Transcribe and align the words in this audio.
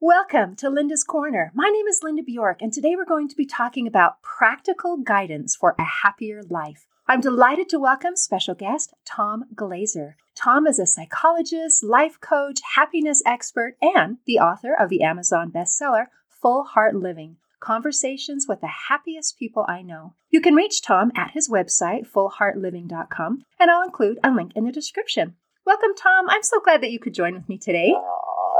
Welcome 0.00 0.56
to 0.56 0.68
Linda's 0.68 1.04
Corner. 1.04 1.52
My 1.54 1.68
name 1.68 1.86
is 1.86 2.00
Linda 2.02 2.22
Bjork, 2.22 2.60
and 2.60 2.72
today 2.72 2.94
we're 2.96 3.06
going 3.06 3.28
to 3.28 3.36
be 3.36 3.46
talking 3.46 3.86
about 3.86 4.20
practical 4.20 4.98
guidance 4.98 5.56
for 5.56 5.74
a 5.78 5.84
happier 5.84 6.42
life. 6.50 6.86
I'm 7.08 7.22
delighted 7.22 7.70
to 7.70 7.78
welcome 7.78 8.16
special 8.16 8.54
guest 8.54 8.92
Tom 9.06 9.44
Glazer. 9.54 10.16
Tom 10.34 10.66
is 10.66 10.78
a 10.78 10.84
psychologist, 10.84 11.82
life 11.82 12.20
coach, 12.20 12.60
happiness 12.74 13.22
expert, 13.24 13.76
and 13.80 14.18
the 14.26 14.38
author 14.38 14.74
of 14.74 14.90
the 14.90 15.02
Amazon 15.02 15.50
bestseller 15.50 16.08
Full 16.28 16.64
Heart 16.64 16.94
Living 16.96 17.38
Conversations 17.60 18.46
with 18.48 18.60
the 18.60 18.70
Happiest 18.88 19.38
People 19.38 19.64
I 19.68 19.82
Know. 19.82 20.14
You 20.30 20.40
can 20.40 20.54
reach 20.54 20.82
Tom 20.82 21.10
at 21.16 21.32
his 21.32 21.48
website, 21.48 22.06
fullheartliving.com, 22.10 23.44
and 23.58 23.70
I'll 23.70 23.82
include 23.82 24.18
a 24.22 24.30
link 24.30 24.52
in 24.54 24.64
the 24.64 24.72
description. 24.72 25.36
Welcome, 25.64 25.94
Tom. 25.96 26.26
I'm 26.28 26.42
so 26.42 26.60
glad 26.60 26.82
that 26.82 26.92
you 26.92 27.00
could 27.00 27.14
join 27.14 27.34
with 27.34 27.48
me 27.48 27.58
today. 27.58 27.92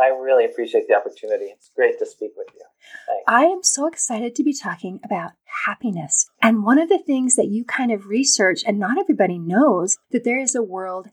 I 0.00 0.08
really 0.08 0.44
appreciate 0.44 0.88
the 0.88 0.94
opportunity. 0.94 1.46
It's 1.46 1.70
great 1.74 1.98
to 1.98 2.06
speak 2.06 2.32
with 2.36 2.48
you. 2.54 2.62
Thanks. 3.06 3.24
I 3.26 3.44
am 3.44 3.62
so 3.62 3.86
excited 3.86 4.34
to 4.34 4.42
be 4.42 4.52
talking 4.52 5.00
about 5.04 5.32
happiness. 5.66 6.28
And 6.42 6.64
one 6.64 6.78
of 6.78 6.88
the 6.88 6.98
things 6.98 7.36
that 7.36 7.48
you 7.48 7.64
kind 7.64 7.92
of 7.92 8.08
research, 8.08 8.62
and 8.66 8.78
not 8.78 8.98
everybody 8.98 9.38
knows, 9.38 9.98
that 10.10 10.24
there 10.24 10.38
is 10.38 10.54
a 10.54 10.62
world 10.62 11.08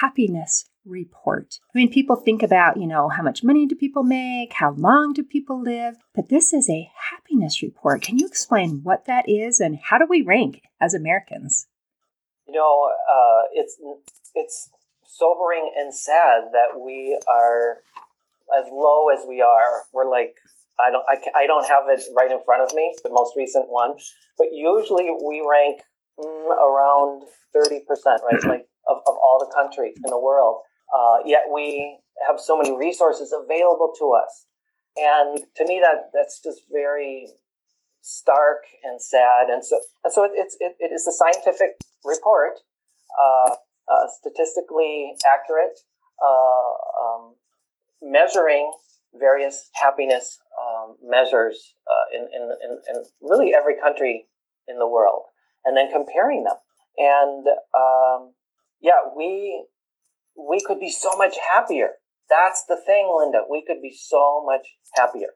happiness 0.00 0.64
report. 0.84 1.58
I 1.74 1.78
mean, 1.78 1.92
people 1.92 2.16
think 2.16 2.42
about, 2.42 2.76
you 2.76 2.86
know, 2.86 3.08
how 3.08 3.22
much 3.22 3.42
money 3.42 3.66
do 3.66 3.74
people 3.74 4.02
make? 4.02 4.52
How 4.52 4.72
long 4.72 5.12
do 5.12 5.22
people 5.22 5.60
live? 5.60 5.96
But 6.14 6.28
this 6.28 6.52
is 6.52 6.68
a 6.68 6.90
happiness 7.10 7.62
report. 7.62 8.02
Can 8.02 8.18
you 8.18 8.26
explain 8.26 8.80
what 8.82 9.06
that 9.06 9.28
is 9.28 9.60
and 9.60 9.78
how 9.82 9.98
do 9.98 10.06
we 10.08 10.22
rank 10.22 10.62
as 10.80 10.94
Americans? 10.94 11.66
You 12.46 12.54
know, 12.54 12.90
uh, 13.10 13.42
it's 13.52 13.78
it's 14.34 14.70
sobering 15.06 15.72
and 15.78 15.94
sad 15.94 16.50
that 16.52 16.78
we 16.78 17.18
are 17.28 17.78
as 18.52 18.66
low 18.70 19.08
as 19.08 19.24
we 19.28 19.40
are, 19.40 19.82
we're 19.92 20.10
like 20.10 20.36
I 20.78 20.90
don't 20.90 21.04
I, 21.08 21.44
I 21.44 21.46
don't 21.46 21.66
have 21.66 21.84
it 21.88 22.02
right 22.16 22.30
in 22.30 22.40
front 22.44 22.62
of 22.62 22.74
me, 22.74 22.94
the 23.02 23.10
most 23.10 23.34
recent 23.36 23.66
one, 23.68 23.94
but 24.36 24.48
usually 24.52 25.08
we 25.10 25.44
rank 25.48 25.82
mm, 26.18 26.50
around 26.50 27.22
thirty 27.52 27.80
percent, 27.86 28.20
right, 28.30 28.42
like 28.44 28.66
of, 28.88 28.98
of 29.06 29.14
all 29.22 29.38
the 29.38 29.52
countries 29.54 29.96
in 29.96 30.10
the 30.10 30.18
world. 30.18 30.62
Uh, 30.94 31.18
yet 31.26 31.44
we 31.52 31.98
have 32.26 32.38
so 32.38 32.56
many 32.56 32.76
resources 32.76 33.32
available 33.32 33.92
to 33.98 34.12
us, 34.12 34.46
and 34.96 35.40
to 35.56 35.66
me 35.66 35.80
that 35.82 36.10
that's 36.14 36.40
just 36.40 36.62
very 36.72 37.28
stark 38.02 38.62
and 38.84 39.00
sad. 39.00 39.48
And 39.50 39.64
so 39.64 39.80
and 40.04 40.12
so 40.12 40.24
it, 40.24 40.32
it's 40.34 40.56
it, 40.60 40.76
it 40.78 40.92
is 40.92 41.06
a 41.06 41.12
scientific 41.12 41.70
report, 42.04 42.60
uh, 43.18 43.50
uh, 43.90 44.06
statistically 44.20 45.14
accurate. 45.26 45.78
Uh, 46.22 47.04
um, 47.04 47.34
measuring 48.00 48.70
various 49.18 49.70
happiness 49.74 50.38
um, 50.60 50.96
measures 51.02 51.74
uh, 51.88 52.16
in, 52.16 52.22
in, 52.22 52.42
in, 52.62 52.78
in, 52.88 53.04
really 53.20 53.54
every 53.54 53.74
country 53.80 54.26
in 54.68 54.78
the 54.78 54.86
world 54.86 55.22
and 55.64 55.76
then 55.76 55.90
comparing 55.90 56.44
them. 56.44 56.56
And 56.98 57.46
um, 57.74 58.32
yeah, 58.80 59.00
we, 59.16 59.64
we 60.36 60.60
could 60.60 60.80
be 60.80 60.90
so 60.90 61.16
much 61.16 61.36
happier. 61.52 61.90
That's 62.28 62.64
the 62.68 62.76
thing, 62.76 63.12
Linda. 63.16 63.42
We 63.48 63.64
could 63.66 63.82
be 63.82 63.94
so 63.96 64.42
much 64.44 64.66
happier. 64.94 65.28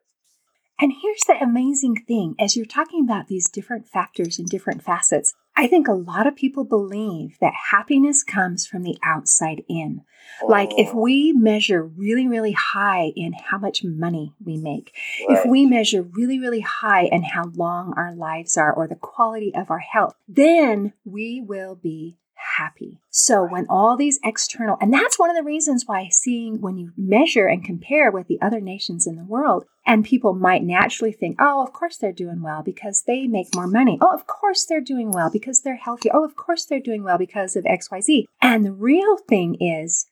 And 0.80 0.92
here's 1.02 1.22
the 1.26 1.34
amazing 1.42 2.04
thing 2.06 2.36
as 2.38 2.56
you're 2.56 2.64
talking 2.64 3.04
about 3.04 3.26
these 3.26 3.48
different 3.48 3.88
factors 3.88 4.38
and 4.38 4.48
different 4.48 4.82
facets, 4.82 5.34
I 5.56 5.66
think 5.66 5.88
a 5.88 5.92
lot 5.92 6.28
of 6.28 6.36
people 6.36 6.62
believe 6.62 7.36
that 7.40 7.52
happiness 7.72 8.22
comes 8.22 8.64
from 8.64 8.84
the 8.84 8.96
outside 9.02 9.64
in. 9.68 10.02
Like 10.46 10.70
if 10.78 10.90
oh. 10.94 11.00
we 11.00 11.32
measure 11.32 11.82
really, 11.82 12.28
really 12.28 12.52
high 12.52 13.12
in 13.16 13.32
how 13.32 13.58
much 13.58 13.82
money 13.82 14.34
we 14.44 14.56
make, 14.56 14.94
if 15.28 15.44
we 15.44 15.66
measure 15.66 16.02
really, 16.02 16.38
really 16.38 16.60
high 16.60 17.06
in 17.06 17.24
how 17.24 17.50
long 17.56 17.92
our 17.96 18.14
lives 18.14 18.56
are 18.56 18.72
or 18.72 18.86
the 18.86 18.94
quality 18.94 19.52
of 19.52 19.70
our 19.70 19.80
health, 19.80 20.14
then 20.28 20.92
we 21.04 21.42
will 21.44 21.74
be 21.74 22.18
happy. 22.58 22.98
So 23.10 23.44
when 23.44 23.66
all 23.68 23.96
these 23.96 24.18
external, 24.24 24.76
and 24.80 24.92
that's 24.92 25.18
one 25.18 25.30
of 25.30 25.36
the 25.36 25.42
reasons 25.42 25.84
why 25.86 26.08
seeing 26.10 26.60
when 26.60 26.76
you 26.76 26.92
measure 26.96 27.46
and 27.46 27.64
compare 27.64 28.10
with 28.10 28.26
the 28.26 28.40
other 28.42 28.60
nations 28.60 29.06
in 29.06 29.16
the 29.16 29.24
world, 29.24 29.64
and 29.86 30.04
people 30.04 30.34
might 30.34 30.62
naturally 30.62 31.12
think, 31.12 31.36
oh, 31.40 31.62
of 31.62 31.72
course 31.72 31.96
they're 31.96 32.12
doing 32.12 32.42
well 32.42 32.62
because 32.62 33.04
they 33.06 33.26
make 33.26 33.54
more 33.54 33.66
money. 33.66 33.98
Oh, 34.00 34.12
of 34.12 34.26
course 34.26 34.64
they're 34.64 34.80
doing 34.80 35.12
well 35.12 35.30
because 35.30 35.62
they're 35.62 35.76
healthy. 35.76 36.10
Oh, 36.12 36.24
of 36.24 36.36
course 36.36 36.64
they're 36.64 36.80
doing 36.80 37.04
well 37.04 37.18
because 37.18 37.56
of 37.56 37.64
XYZ. 37.64 38.24
And 38.42 38.64
the 38.64 38.72
real 38.72 39.16
thing 39.16 39.56
is, 39.60 40.06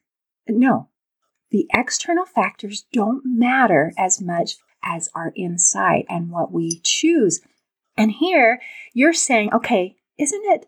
no, 0.48 0.88
the 1.50 1.66
external 1.74 2.24
factors 2.24 2.86
don't 2.92 3.22
matter 3.24 3.92
as 3.98 4.20
much 4.20 4.56
as 4.84 5.08
our 5.14 5.32
inside 5.34 6.04
and 6.08 6.30
what 6.30 6.52
we 6.52 6.80
choose. 6.84 7.40
And 7.96 8.12
here 8.12 8.60
you're 8.94 9.12
saying, 9.12 9.52
okay, 9.52 9.96
isn't 10.18 10.44
it 10.44 10.66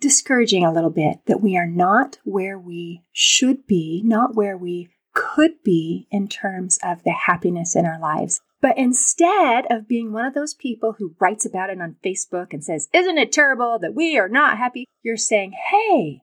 discouraging 0.00 0.64
a 0.64 0.72
little 0.72 0.90
bit 0.90 1.18
that 1.26 1.40
we 1.40 1.56
are 1.56 1.66
not 1.66 2.18
where 2.24 2.58
we 2.58 3.02
should 3.12 3.66
be, 3.66 4.02
not 4.04 4.34
where 4.34 4.56
we 4.56 4.90
could 5.14 5.62
be 5.64 6.06
in 6.10 6.28
terms 6.28 6.78
of 6.84 7.02
the 7.02 7.12
happiness 7.12 7.74
in 7.74 7.86
our 7.86 7.98
lives. 7.98 8.40
But 8.60 8.76
instead 8.76 9.66
of 9.70 9.88
being 9.88 10.12
one 10.12 10.26
of 10.26 10.34
those 10.34 10.54
people 10.54 10.96
who 10.98 11.14
writes 11.18 11.46
about 11.46 11.70
it 11.70 11.80
on 11.80 11.96
Facebook 12.04 12.52
and 12.52 12.62
says, 12.62 12.88
Isn't 12.92 13.18
it 13.18 13.32
terrible 13.32 13.78
that 13.78 13.94
we 13.94 14.18
are 14.18 14.28
not 14.28 14.58
happy? 14.58 14.84
You're 15.02 15.16
saying, 15.16 15.52
Hey, 15.70 16.20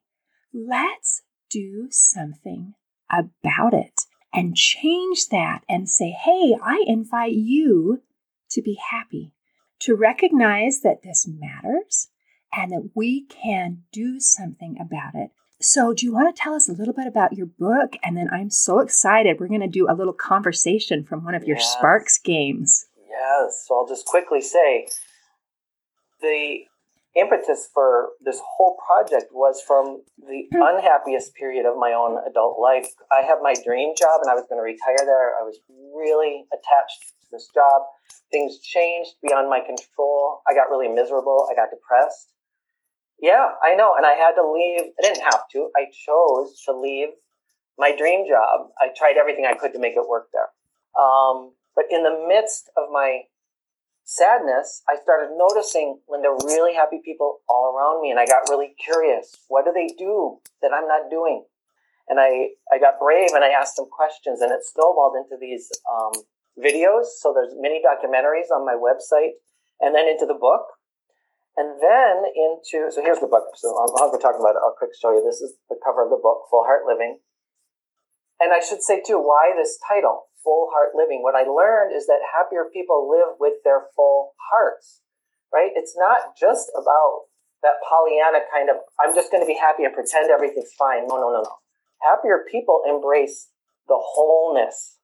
let's 0.53 1.23
do 1.49 1.87
something 1.89 2.73
about 3.09 3.73
it 3.73 4.01
and 4.33 4.55
change 4.55 5.29
that 5.29 5.61
and 5.69 5.89
say, 5.89 6.09
Hey, 6.11 6.55
I 6.61 6.83
invite 6.85 7.33
you 7.33 8.01
to 8.51 8.61
be 8.61 8.79
happy, 8.91 9.33
to 9.79 9.95
recognize 9.95 10.81
that 10.81 11.01
this 11.03 11.27
matters, 11.27 12.09
and 12.55 12.71
that 12.71 12.89
we 12.93 13.25
can 13.25 13.83
do 13.91 14.19
something 14.19 14.77
about 14.79 15.15
it. 15.15 15.31
So, 15.61 15.93
do 15.93 16.05
you 16.05 16.13
want 16.13 16.35
to 16.35 16.41
tell 16.41 16.53
us 16.53 16.67
a 16.67 16.73
little 16.73 16.93
bit 16.93 17.07
about 17.07 17.33
your 17.33 17.45
book? 17.45 17.95
And 18.03 18.17
then 18.17 18.29
I'm 18.31 18.49
so 18.49 18.79
excited. 18.79 19.39
We're 19.39 19.47
going 19.47 19.61
to 19.61 19.67
do 19.67 19.87
a 19.89 19.95
little 19.95 20.13
conversation 20.13 21.05
from 21.05 21.23
one 21.23 21.35
of 21.35 21.45
your 21.45 21.57
yes. 21.57 21.71
Sparks 21.71 22.19
games. 22.19 22.85
Yes. 23.09 23.65
So, 23.67 23.77
I'll 23.77 23.87
just 23.87 24.05
quickly 24.05 24.41
say 24.41 24.87
the 26.21 26.65
impetus 27.15 27.69
for 27.73 28.09
this 28.25 28.41
whole 28.43 28.75
project 28.85 29.31
was 29.31 29.61
from 29.65 30.01
the 30.17 30.47
hmm. 30.51 30.61
unhappiest 30.61 31.33
period 31.35 31.65
of 31.65 31.77
my 31.77 31.93
own 31.93 32.17
adult 32.27 32.59
life. 32.59 32.89
I 33.11 33.21
have 33.21 33.37
my 33.41 33.53
dream 33.65 33.93
job 33.97 34.19
and 34.21 34.31
I 34.31 34.35
was 34.35 34.45
going 34.49 34.59
to 34.59 34.65
retire 34.65 35.05
there. 35.05 35.37
I 35.39 35.43
was 35.43 35.59
really 35.69 36.45
attached 36.51 37.13
to 37.21 37.27
this 37.31 37.47
job. 37.53 37.83
Things 38.31 38.59
changed 38.59 39.11
beyond 39.21 39.49
my 39.49 39.59
control. 39.59 40.41
I 40.49 40.55
got 40.55 40.69
really 40.69 40.89
miserable. 40.89 41.47
I 41.51 41.55
got 41.55 41.69
depressed. 41.69 42.32
Yeah, 43.23 43.55
I 43.63 43.73
know. 43.75 43.95
And 43.95 44.05
I 44.05 44.19
had 44.19 44.35
to 44.35 44.43
leave. 44.43 44.91
I 44.99 45.01
didn't 45.01 45.23
have 45.23 45.47
to. 45.53 45.71
I 45.79 45.87
chose 45.95 46.61
to 46.67 46.75
leave 46.75 47.07
my 47.79 47.95
dream 47.95 48.27
job. 48.27 48.67
I 48.83 48.91
tried 48.97 49.15
everything 49.15 49.47
I 49.47 49.55
could 49.55 49.71
to 49.71 49.79
make 49.79 49.95
it 49.95 50.03
work 50.03 50.27
there. 50.35 50.51
Um, 50.99 51.55
but 51.73 51.85
in 51.89 52.03
the 52.03 52.25
midst 52.27 52.69
of 52.75 52.91
my 52.91 53.21
sadness, 54.03 54.83
I 54.91 54.99
started 55.01 55.39
noticing 55.39 55.99
were 56.09 56.19
really 56.43 56.75
happy 56.75 56.99
people 56.99 57.39
all 57.47 57.71
around 57.71 58.01
me. 58.01 58.11
And 58.11 58.19
I 58.19 58.25
got 58.25 58.49
really 58.49 58.75
curious. 58.83 59.37
What 59.47 59.63
do 59.63 59.71
they 59.71 59.87
do 59.97 60.39
that 60.61 60.75
I'm 60.75 60.89
not 60.89 61.09
doing? 61.09 61.45
And 62.09 62.19
I, 62.19 62.59
I 62.75 62.77
got 62.77 62.99
brave 62.99 63.29
and 63.33 63.45
I 63.45 63.55
asked 63.55 63.77
them 63.77 63.87
questions 63.89 64.41
and 64.41 64.51
it 64.51 64.67
snowballed 64.67 65.15
into 65.15 65.39
these 65.39 65.71
um, 65.87 66.11
videos. 66.59 67.05
So 67.23 67.31
there's 67.33 67.55
many 67.55 67.79
documentaries 67.79 68.51
on 68.53 68.65
my 68.65 68.75
website 68.75 69.39
and 69.79 69.95
then 69.95 70.09
into 70.09 70.25
the 70.25 70.35
book. 70.35 70.72
And 71.55 71.77
then 71.77 72.25
into, 72.33 72.89
so 72.89 73.01
here's 73.05 73.21
the 73.21 73.29
book. 73.29 73.53
So 73.55 73.69
while 73.69 74.09
we're 74.09 74.17
talking 74.17 74.41
about 74.41 74.57
it, 74.57 74.63
I'll 74.65 74.73
quick 74.77 74.97
show 74.97 75.13
you. 75.13 75.21
This 75.21 75.41
is 75.41 75.53
the 75.69 75.77
cover 75.85 76.01
of 76.01 76.09
the 76.09 76.17
book, 76.17 76.49
Full 76.49 76.65
Heart 76.65 76.89
Living. 76.89 77.21
And 78.41 78.51
I 78.51 78.59
should 78.59 78.81
say 78.81 79.01
too, 79.05 79.21
why 79.21 79.53
this 79.53 79.77
title, 79.87 80.33
Full 80.43 80.73
Heart 80.73 80.97
Living? 80.97 81.21
What 81.21 81.37
I 81.37 81.45
learned 81.45 81.93
is 81.95 82.07
that 82.07 82.25
happier 82.25 82.65
people 82.73 83.05
live 83.05 83.37
with 83.39 83.61
their 83.63 83.85
full 83.95 84.33
hearts, 84.49 85.01
right? 85.53 85.69
It's 85.75 85.93
not 85.95 86.33
just 86.33 86.73
about 86.73 87.29
that 87.61 87.79
Pollyanna 87.85 88.43
kind 88.51 88.69
of, 88.73 88.81
I'm 88.99 89.13
just 89.13 89.31
going 89.31 89.45
to 89.45 89.47
be 89.47 89.55
happy 89.55 89.85
and 89.85 89.93
pretend 89.93 90.33
everything's 90.33 90.73
fine. 90.73 91.05
No, 91.07 91.21
no, 91.21 91.29
no, 91.31 91.45
no. 91.45 91.55
Happier 92.01 92.43
people 92.49 92.81
embrace 92.89 93.53
the 93.87 93.95
wholeness, 93.95 94.97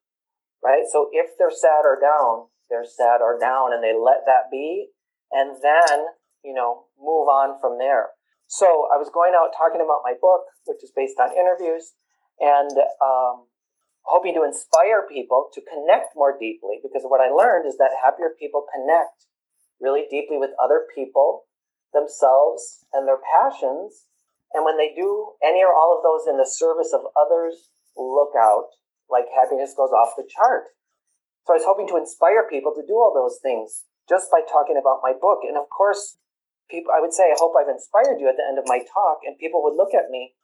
right? 0.63 0.83
So 0.91 1.07
if 1.13 1.37
they're 1.37 1.53
sad 1.53 1.85
or 1.85 2.01
down, 2.01 2.49
they're 2.69 2.89
sad 2.89 3.21
or 3.21 3.39
down 3.39 3.71
and 3.71 3.83
they 3.83 3.93
let 3.93 4.25
that 4.25 4.51
be. 4.51 4.89
And 5.31 5.55
then 5.61 6.09
you 6.43 6.53
know, 6.53 6.85
move 6.99 7.27
on 7.27 7.59
from 7.61 7.77
there. 7.77 8.09
So 8.47 8.89
I 8.93 8.97
was 8.97 9.11
going 9.13 9.33
out 9.37 9.53
talking 9.55 9.81
about 9.81 10.01
my 10.03 10.13
book, 10.19 10.41
which 10.65 10.83
is 10.83 10.91
based 10.95 11.19
on 11.19 11.37
interviews, 11.37 11.93
and 12.39 12.71
um, 13.01 13.45
hoping 14.03 14.33
to 14.33 14.43
inspire 14.43 15.05
people 15.07 15.49
to 15.53 15.61
connect 15.61 16.15
more 16.15 16.33
deeply. 16.33 16.81
Because 16.81 17.03
what 17.05 17.21
I 17.21 17.29
learned 17.29 17.67
is 17.67 17.77
that 17.77 17.91
happier 18.01 18.33
people 18.39 18.65
connect 18.73 19.27
really 19.79 20.05
deeply 20.09 20.37
with 20.37 20.51
other 20.61 20.85
people, 20.95 21.45
themselves, 21.93 22.85
and 22.93 23.07
their 23.07 23.21
passions 23.21 24.05
And 24.53 24.65
when 24.65 24.77
they 24.77 24.93
do 24.95 25.33
any 25.43 25.61
or 25.61 25.73
all 25.73 25.93
of 25.95 26.01
those 26.03 26.25
in 26.25 26.37
the 26.37 26.49
service 26.49 26.93
of 26.93 27.05
others, 27.13 27.69
look 27.95 28.33
out, 28.37 28.73
like 29.09 29.29
happiness 29.29 29.73
goes 29.77 29.93
off 29.93 30.17
the 30.17 30.25
chart. 30.25 30.73
So 31.45 31.53
I 31.53 31.57
was 31.61 31.69
hoping 31.69 31.87
to 31.89 31.97
inspire 31.97 32.49
people 32.49 32.73
to 32.73 32.85
do 32.85 32.97
all 32.97 33.13
those 33.13 33.37
things 33.41 33.85
just 34.09 34.31
by 34.31 34.41
talking 34.41 34.77
about 34.77 35.05
my 35.05 35.13
book. 35.13 35.45
And 35.45 35.57
of 35.57 35.69
course, 35.69 36.17
people, 36.69 36.93
I 36.93 37.01
would 37.01 37.13
say, 37.13 37.33
I 37.33 37.37
hope 37.37 37.53
I've 37.57 37.69
inspired 37.69 38.21
you 38.21 38.29
at 38.29 38.37
the 38.37 38.45
end 38.45 38.57
of 38.61 38.69
my 38.69 38.79
talk, 38.85 39.25
and 39.25 39.37
people 39.37 39.65
would 39.65 39.75
look 39.75 39.93
at 39.97 40.13
me, 40.13 40.37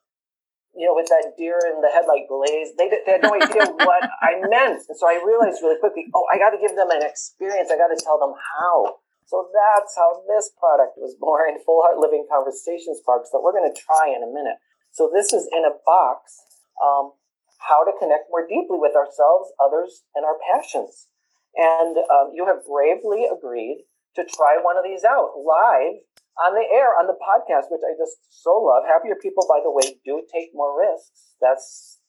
you 0.75 0.85
know, 0.85 0.97
with 0.97 1.07
that 1.07 1.37
deer 1.37 1.61
in 1.69 1.79
the 1.79 1.93
headlight 1.93 2.27
glaze. 2.27 2.75
They, 2.75 2.89
they 2.89 3.21
had 3.21 3.23
no 3.23 3.37
idea 3.37 3.69
what 3.85 4.03
I 4.21 4.41
meant. 4.49 4.83
And 4.89 4.97
so 4.97 5.07
I 5.07 5.21
realized 5.21 5.61
really 5.61 5.79
quickly, 5.79 6.09
oh, 6.11 6.25
I 6.33 6.37
got 6.37 6.51
to 6.51 6.59
give 6.59 6.75
them 6.75 6.91
an 6.91 7.05
experience. 7.05 7.71
I 7.71 7.77
got 7.77 7.93
to 7.93 8.01
tell 8.01 8.19
them 8.19 8.35
how. 8.35 8.99
So 9.25 9.49
that's 9.49 9.97
how 9.97 10.21
this 10.29 10.53
product 10.53 11.01
was 11.01 11.17
born, 11.17 11.57
Full 11.65 11.81
Heart 11.81 11.97
Living 11.97 12.29
Conversation 12.29 12.93
Sparks, 12.93 13.33
that 13.33 13.41
we're 13.41 13.57
going 13.57 13.69
to 13.69 13.73
try 13.73 14.13
in 14.13 14.21
a 14.21 14.29
minute. 14.29 14.61
So 14.91 15.09
this 15.09 15.33
is 15.33 15.49
in 15.49 15.65
a 15.65 15.73
box, 15.85 16.45
um, 16.77 17.17
how 17.57 17.83
to 17.83 17.91
connect 17.97 18.29
more 18.29 18.45
deeply 18.45 18.77
with 18.77 18.93
ourselves, 18.93 19.49
others, 19.57 20.05
and 20.13 20.23
our 20.23 20.37
passions. 20.45 21.09
And 21.57 21.97
um, 21.97 22.37
you 22.37 22.45
have 22.45 22.67
bravely 22.69 23.25
agreed 23.25 23.89
to 24.15 24.23
try 24.23 24.59
one 24.61 24.77
of 24.77 24.83
these 24.83 25.03
out 25.03 25.35
live 25.35 26.05
on 26.41 26.53
the 26.53 26.65
air 26.67 26.97
on 26.99 27.07
the 27.07 27.17
podcast, 27.17 27.71
which 27.71 27.83
I 27.83 27.95
just 27.97 28.17
so 28.29 28.59
love. 28.59 28.83
Happier 28.87 29.15
people, 29.15 29.45
by 29.47 29.59
the 29.63 29.71
way, 29.71 29.99
do 30.03 30.23
take 30.31 30.51
more 30.53 30.75
risks. 30.77 31.35
That's 31.41 31.99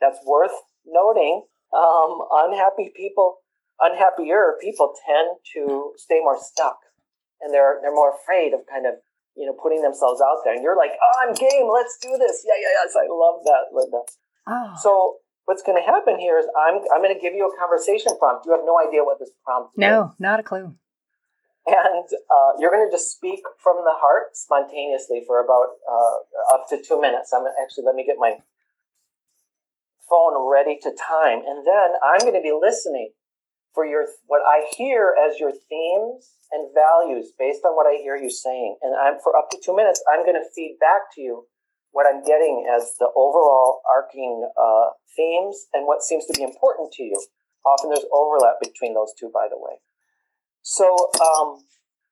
that's 0.00 0.18
worth 0.26 0.54
noting. 0.86 1.44
Um, 1.72 2.18
unhappy 2.32 2.92
people 2.96 3.38
unhappier 3.80 4.60
people 4.60 4.92
tend 5.06 5.40
to 5.54 5.92
stay 5.96 6.20
more 6.20 6.38
stuck 6.38 6.78
and 7.40 7.52
they're 7.52 7.80
they're 7.82 7.94
more 7.94 8.12
afraid 8.14 8.52
of 8.52 8.60
kind 8.68 8.86
of 8.86 8.94
you 9.36 9.46
know 9.46 9.56
putting 9.56 9.82
themselves 9.82 10.20
out 10.20 10.44
there 10.44 10.54
and 10.54 10.62
you're 10.62 10.76
like 10.76 10.92
oh 10.92 11.14
i'm 11.24 11.34
game 11.34 11.68
let's 11.72 11.96
do 12.00 12.12
this 12.18 12.44
yeah 12.46 12.58
yeah 12.60 12.84
yes 12.84 12.94
i 12.96 13.08
love 13.08 13.40
that 13.44 13.72
linda 13.72 14.00
oh. 14.48 14.72
so 14.80 15.16
what's 15.46 15.62
going 15.62 15.76
to 15.80 15.84
happen 15.84 16.18
here 16.18 16.38
is 16.38 16.46
i'm 16.68 16.80
i'm 16.94 17.02
going 17.02 17.14
to 17.14 17.20
give 17.20 17.32
you 17.32 17.48
a 17.48 17.54
conversation 17.58 18.12
prompt 18.18 18.44
you 18.44 18.52
have 18.52 18.64
no 18.64 18.76
idea 18.78 19.02
what 19.02 19.18
this 19.18 19.30
prompt 19.44 19.72
is. 19.74 19.80
no 19.80 20.12
is. 20.12 20.20
not 20.20 20.38
a 20.38 20.42
clue 20.42 20.74
and 21.66 22.06
uh, 22.30 22.50
you're 22.58 22.70
going 22.70 22.86
to 22.86 22.92
just 22.92 23.12
speak 23.12 23.40
from 23.62 23.76
the 23.84 23.94
heart 23.94 24.36
spontaneously 24.36 25.22
for 25.26 25.44
about 25.44 25.76
uh, 25.88 26.54
up 26.54 26.68
to 26.68 26.80
two 26.80 27.00
minutes 27.00 27.32
i'm 27.32 27.44
actually 27.62 27.84
let 27.84 27.94
me 27.94 28.04
get 28.04 28.16
my 28.18 28.36
phone 30.08 30.34
ready 30.50 30.78
to 30.82 30.90
time 30.96 31.40
and 31.46 31.66
then 31.66 31.90
i'm 32.04 32.20
going 32.20 32.34
to 32.34 32.42
be 32.42 32.52
listening 32.52 33.12
for 33.74 33.86
your 33.86 34.06
what 34.26 34.42
I 34.42 34.66
hear 34.76 35.14
as 35.14 35.38
your 35.38 35.52
themes 35.52 36.30
and 36.50 36.68
values 36.74 37.32
based 37.38 37.64
on 37.64 37.76
what 37.76 37.86
I 37.86 38.02
hear 38.02 38.16
you 38.16 38.30
saying. 38.30 38.76
And 38.82 38.94
I'm 38.96 39.20
for 39.22 39.36
up 39.36 39.50
to 39.50 39.58
two 39.62 39.74
minutes, 39.74 40.02
I'm 40.12 40.24
going 40.24 40.40
to 40.40 40.48
feed 40.54 40.76
back 40.80 41.14
to 41.14 41.20
you 41.20 41.46
what 41.92 42.06
I'm 42.06 42.22
getting 42.22 42.66
as 42.70 42.94
the 42.98 43.08
overall 43.16 43.82
arcing 43.88 44.48
uh, 44.60 44.90
themes 45.16 45.66
and 45.74 45.86
what 45.86 46.02
seems 46.02 46.26
to 46.26 46.34
be 46.34 46.42
important 46.42 46.92
to 46.94 47.02
you. 47.02 47.20
Often 47.64 47.90
there's 47.90 48.06
overlap 48.12 48.56
between 48.62 48.94
those 48.94 49.12
two, 49.18 49.30
by 49.32 49.46
the 49.50 49.58
way. 49.58 49.78
So, 50.62 50.86
um, 51.20 51.64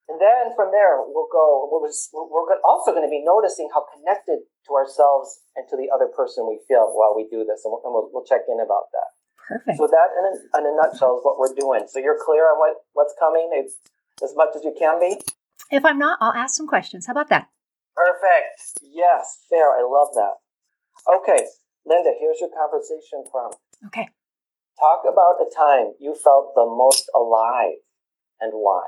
and 0.08 0.16
then 0.16 0.56
from 0.56 0.72
there 0.72 1.04
we'll 1.04 1.28
go. 1.30 1.68
We'll 1.70 1.88
just, 1.88 2.10
we're 2.12 2.48
also 2.64 2.92
going 2.92 3.04
to 3.04 3.12
be 3.12 3.22
noticing 3.24 3.68
how 3.72 3.84
connected 3.92 4.40
to 4.66 4.70
ourselves 4.74 5.44
and 5.56 5.68
to 5.68 5.76
the 5.76 5.92
other 5.92 6.08
person 6.08 6.48
we 6.48 6.60
feel 6.66 6.92
while 6.96 7.12
we 7.12 7.28
do 7.28 7.44
this, 7.44 7.62
and 7.64 7.72
we'll, 7.72 7.82
and 7.84 7.92
we'll, 7.92 8.08
we'll 8.12 8.24
check 8.24 8.48
in 8.48 8.60
about 8.60 8.88
that. 8.92 9.10
Perfect. 9.48 9.78
So 9.78 9.88
that, 9.88 10.08
in 10.12 10.24
a, 10.28 10.32
in 10.60 10.64
a 10.68 10.74
nutshell, 10.76 11.16
is 11.16 11.24
what 11.24 11.40
we're 11.40 11.56
doing. 11.56 11.88
So 11.88 11.98
you're 11.98 12.20
clear 12.20 12.52
on 12.52 12.58
what 12.60 12.84
what's 12.92 13.14
coming 13.18 13.48
it's, 13.52 13.76
as 14.22 14.36
much 14.36 14.56
as 14.56 14.64
you 14.64 14.74
can 14.76 15.00
be. 15.00 15.20
If 15.70 15.84
I'm 15.84 15.98
not, 15.98 16.18
I'll 16.20 16.36
ask 16.36 16.56
some 16.56 16.66
questions. 16.66 17.06
How 17.06 17.12
about 17.12 17.28
that? 17.28 17.48
Perfect. 17.96 18.80
Yes, 18.82 19.44
fair. 19.48 19.72
I 19.72 19.82
love 19.84 20.12
that. 20.14 20.36
Okay, 21.08 21.46
Linda, 21.86 22.12
here's 22.18 22.40
your 22.40 22.50
conversation 22.50 23.24
prompt. 23.30 23.56
Okay. 23.86 24.08
Talk 24.78 25.02
about 25.10 25.40
a 25.40 25.48
time 25.54 25.94
you 25.98 26.14
felt 26.14 26.52
the 26.54 26.64
most 26.64 27.10
alive 27.14 27.80
and 28.40 28.52
why. 28.54 28.86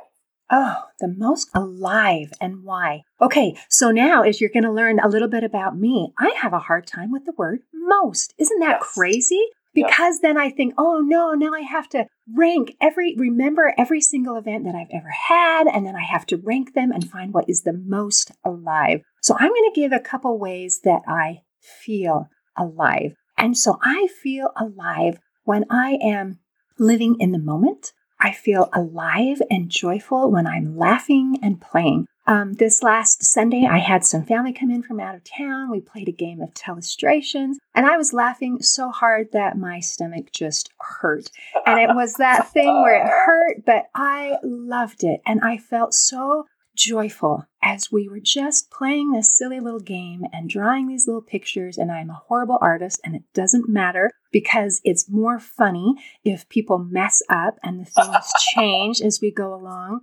Oh, 0.53 0.85
the 0.99 1.09
most 1.09 1.49
alive 1.55 2.33
and 2.41 2.65
why. 2.65 3.03
Okay, 3.21 3.57
so 3.69 3.91
now 3.91 4.23
as 4.23 4.41
you're 4.41 4.51
going 4.51 4.65
to 4.65 4.73
learn 4.73 4.99
a 4.99 5.09
little 5.09 5.29
bit 5.29 5.45
about 5.45 5.79
me, 5.79 6.13
I 6.19 6.35
have 6.41 6.53
a 6.53 6.59
hard 6.59 6.87
time 6.87 7.13
with 7.13 7.25
the 7.25 7.35
word 7.37 7.61
most. 7.73 8.35
Isn't 8.37 8.59
that 8.59 8.79
yes. 8.81 8.93
crazy? 8.93 9.47
because 9.75 10.19
yeah. 10.23 10.29
then 10.29 10.39
I 10.39 10.51
think, 10.51 10.75
oh 10.79 11.01
no, 11.01 11.33
now 11.33 11.53
I 11.53 11.61
have 11.61 11.89
to 11.91 12.07
rank 12.35 12.77
every, 12.81 13.15
remember 13.17 13.75
every 13.79 14.01
single 14.01 14.37
event 14.37 14.65
that 14.65 14.75
I've 14.75 14.91
ever 14.93 15.11
had, 15.11 15.67
and 15.67 15.87
then 15.87 15.97
I 15.97 16.05
have 16.05 16.27
to 16.27 16.37
rank 16.37 16.75
them 16.75 16.91
and 16.93 17.09
find 17.09 17.33
what 17.33 17.49
is 17.49 17.63
the 17.63 17.73
most 17.73 18.33
alive. 18.45 19.03
So 19.23 19.37
I'm 19.39 19.51
going 19.51 19.71
to 19.73 19.81
give 19.81 19.93
a 19.93 20.01
couple 20.01 20.39
ways 20.39 20.81
that 20.85 21.03
I 21.07 21.43
feel 21.61 22.29
alive. 22.57 23.15
And 23.37 23.57
so 23.57 23.79
I 23.83 24.09
feel 24.23 24.51
alive 24.57 25.19
when 25.45 25.65
I 25.71 25.99
am 26.03 26.39
living 26.79 27.17
in 27.21 27.33
the 27.33 27.39
moment. 27.39 27.93
I 28.21 28.33
feel 28.33 28.69
alive 28.73 29.41
and 29.51 29.71
joyful 29.71 30.31
when 30.31 30.47
I'm 30.47 30.77
laughing 30.77 31.39
and 31.43 31.61
playing. 31.61 32.07
Um, 32.27 32.53
this 32.53 32.83
last 32.83 33.25
Sunday, 33.25 33.67
I 33.69 33.79
had 33.79 34.05
some 34.05 34.25
family 34.25 34.53
come 34.53 34.71
in 34.71 34.83
from 34.83 35.01
out 35.01 35.17
of 35.17 35.25
town. 35.25 35.71
We 35.71 35.81
played 35.81 36.09
a 36.09 36.13
game 36.13 36.41
of 36.41 36.55
telestrations, 36.55 37.55
and 37.75 37.87
I 37.87 37.97
was 37.97 38.13
laughing 38.13 38.63
so 38.63 38.91
hard 38.91 39.33
that 39.33 39.59
my 39.59 39.81
stomach 39.81 40.31
just 40.31 40.71
hurt. 40.79 41.31
And 41.67 41.81
it 41.81 41.95
was 41.95 42.15
that 42.15 42.53
thing 42.53 42.83
where 42.83 43.03
it 43.03 43.11
hurt, 43.27 43.65
but 43.65 43.87
I 43.95 44.37
loved 44.45 45.03
it. 45.03 45.23
And 45.27 45.41
I 45.41 45.57
felt 45.57 45.93
so 45.93 46.47
joyful 46.75 47.47
as 47.63 47.93
we 47.93 48.09
were 48.09 48.21
just 48.21 48.71
playing 48.71 49.13
this 49.13 49.37
silly 49.37 49.61
little 49.61 49.81
game 49.81 50.25
and 50.33 50.49
drawing 50.49 50.87
these 50.87 51.07
little 51.07 51.23
pictures. 51.23 51.77
And 51.77 51.91
I'm 51.91 52.11
a 52.11 52.23
horrible 52.29 52.59
artist, 52.61 53.01
and 53.05 53.15
it 53.15 53.23
doesn't 53.35 53.69
matter 53.69 54.11
because 54.33 54.81
it's 54.85 55.11
more 55.11 55.39
funny 55.39 55.95
if 56.25 56.49
people 56.49 56.79
mess 56.79 57.23
up 57.29 57.59
and 57.63 57.81
the 57.81 57.85
things 57.85 58.33
change 58.55 59.01
as 59.01 59.21
we 59.21 59.31
go 59.31 59.55
along. 59.55 60.01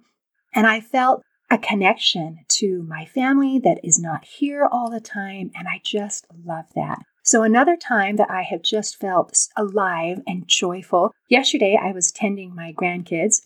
And 0.53 0.67
I 0.67 0.79
felt 0.79 1.23
a 1.49 1.57
connection 1.57 2.39
to 2.49 2.83
my 2.83 3.05
family 3.05 3.59
that 3.59 3.79
is 3.83 3.99
not 3.99 4.25
here 4.25 4.67
all 4.69 4.89
the 4.89 4.99
time. 4.99 5.51
And 5.55 5.67
I 5.67 5.81
just 5.83 6.25
love 6.45 6.65
that. 6.75 6.99
So, 7.23 7.43
another 7.43 7.75
time 7.75 8.15
that 8.17 8.31
I 8.31 8.43
have 8.43 8.61
just 8.61 8.99
felt 8.99 9.37
alive 9.57 10.21
and 10.25 10.47
joyful. 10.47 11.11
Yesterday, 11.27 11.77
I 11.81 11.91
was 11.91 12.11
tending 12.11 12.55
my 12.55 12.73
grandkids 12.73 13.41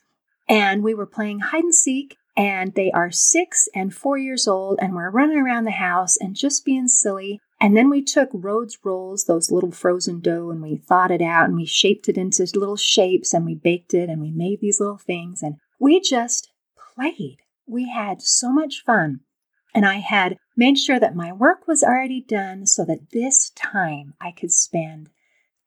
and 0.48 0.84
we 0.84 0.94
were 0.94 1.08
playing 1.08 1.40
hide 1.40 1.64
and 1.64 1.74
seek. 1.74 2.18
And 2.38 2.74
they 2.76 2.92
are 2.92 3.12
six 3.12 3.68
and 3.76 3.94
four 3.94 4.18
years 4.18 4.48
old, 4.48 4.80
and 4.82 4.96
we're 4.96 5.10
running 5.10 5.38
around 5.38 5.66
the 5.66 5.72
house 5.72 6.18
and 6.18 6.36
just 6.36 6.64
being 6.64 6.88
silly. 6.88 7.40
And 7.60 7.76
then 7.76 7.90
we 7.90 8.02
took 8.02 8.30
Rhodes 8.34 8.78
rolls, 8.84 9.26
those 9.26 9.52
little 9.52 9.72
frozen 9.72 10.22
dough, 10.22 10.50
and 10.50 10.62
we 10.62 10.78
thawed 10.78 11.12
it 11.12 11.22
out 11.22 11.46
and 11.46 11.56
we 11.56 11.66
shaped 11.66 12.10
it 12.10 12.18
into 12.18 12.48
little 12.56 12.78
shapes 12.78 13.34
and 13.34 13.46
we 13.46 13.56
baked 13.56 13.94
it 13.94 14.10
and 14.10 14.22
we 14.22 14.32
made 14.32 14.62
these 14.62 14.80
little 14.80 14.98
things. 14.98 15.44
And 15.44 15.58
we 15.80 16.00
just 16.00 16.50
played 16.96 17.38
we 17.72 17.90
had 17.90 18.22
so 18.22 18.52
much 18.52 18.84
fun. 18.86 19.22
And 19.74 19.86
I 19.86 19.96
had 19.96 20.38
made 20.58 20.78
sure 20.78 21.00
that 21.00 21.16
my 21.16 21.32
work 21.32 21.68
was 21.68 21.84
already 21.84 22.22
done 22.22 22.68
so 22.68 22.84
that 22.86 23.12
this 23.12 23.52
time 23.52 24.14
I 24.20 24.32
could 24.32 24.52
spend 24.52 25.10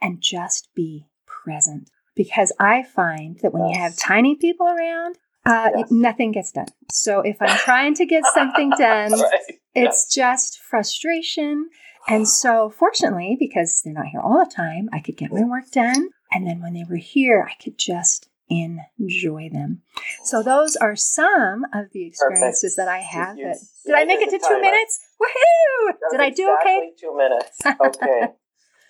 and 0.00 0.20
just 0.20 0.68
be 0.74 1.06
present. 1.26 1.90
Because 2.14 2.52
I 2.60 2.82
find 2.82 3.40
that 3.40 3.52
when 3.52 3.66
yes. 3.66 3.74
you 3.74 3.82
have 3.82 3.96
tiny 3.96 4.36
people 4.36 4.66
around, 4.66 5.16
uh, 5.46 5.70
yes. 5.76 5.90
nothing 5.90 6.32
gets 6.32 6.52
done. 6.52 6.66
So 6.90 7.20
if 7.20 7.36
I'm 7.40 7.56
trying 7.58 7.94
to 7.94 8.06
get 8.06 8.24
something 8.34 8.70
done, 8.78 9.12
right. 9.12 9.40
it's 9.74 10.16
yeah. 10.16 10.32
just 10.32 10.60
frustration. 10.60 11.68
And 12.06 12.28
so, 12.28 12.68
fortunately, 12.68 13.36
because 13.38 13.80
they're 13.82 13.94
not 13.94 14.06
here 14.06 14.20
all 14.20 14.38
the 14.44 14.50
time, 14.50 14.90
I 14.92 15.00
could 15.00 15.16
get 15.16 15.32
my 15.32 15.44
work 15.44 15.70
done. 15.70 16.10
And 16.32 16.46
then 16.46 16.60
when 16.60 16.74
they 16.74 16.84
were 16.88 16.96
here, 16.96 17.48
I 17.50 17.62
could 17.62 17.78
just 17.78 18.28
enjoy 18.48 19.48
them. 19.50 19.82
So 20.24 20.42
those 20.42 20.76
are 20.76 20.96
some 20.96 21.64
of 21.72 21.86
the 21.92 22.06
experiences 22.06 22.74
Perfect. 22.74 22.76
that 22.76 22.88
I 22.88 22.98
have. 22.98 23.38
You, 23.38 23.46
you, 23.46 23.54
did 23.86 23.94
I 23.94 24.04
make 24.04 24.20
it 24.20 24.30
to 24.30 24.38
two 24.38 24.60
minutes? 24.60 25.00
Woohoo! 25.20 25.92
Did 26.10 26.20
I 26.20 26.30
do 26.30 26.52
exactly 26.52 26.72
okay? 26.72 26.90
Two 27.00 27.16
minutes. 27.16 27.60
Okay. 27.66 28.28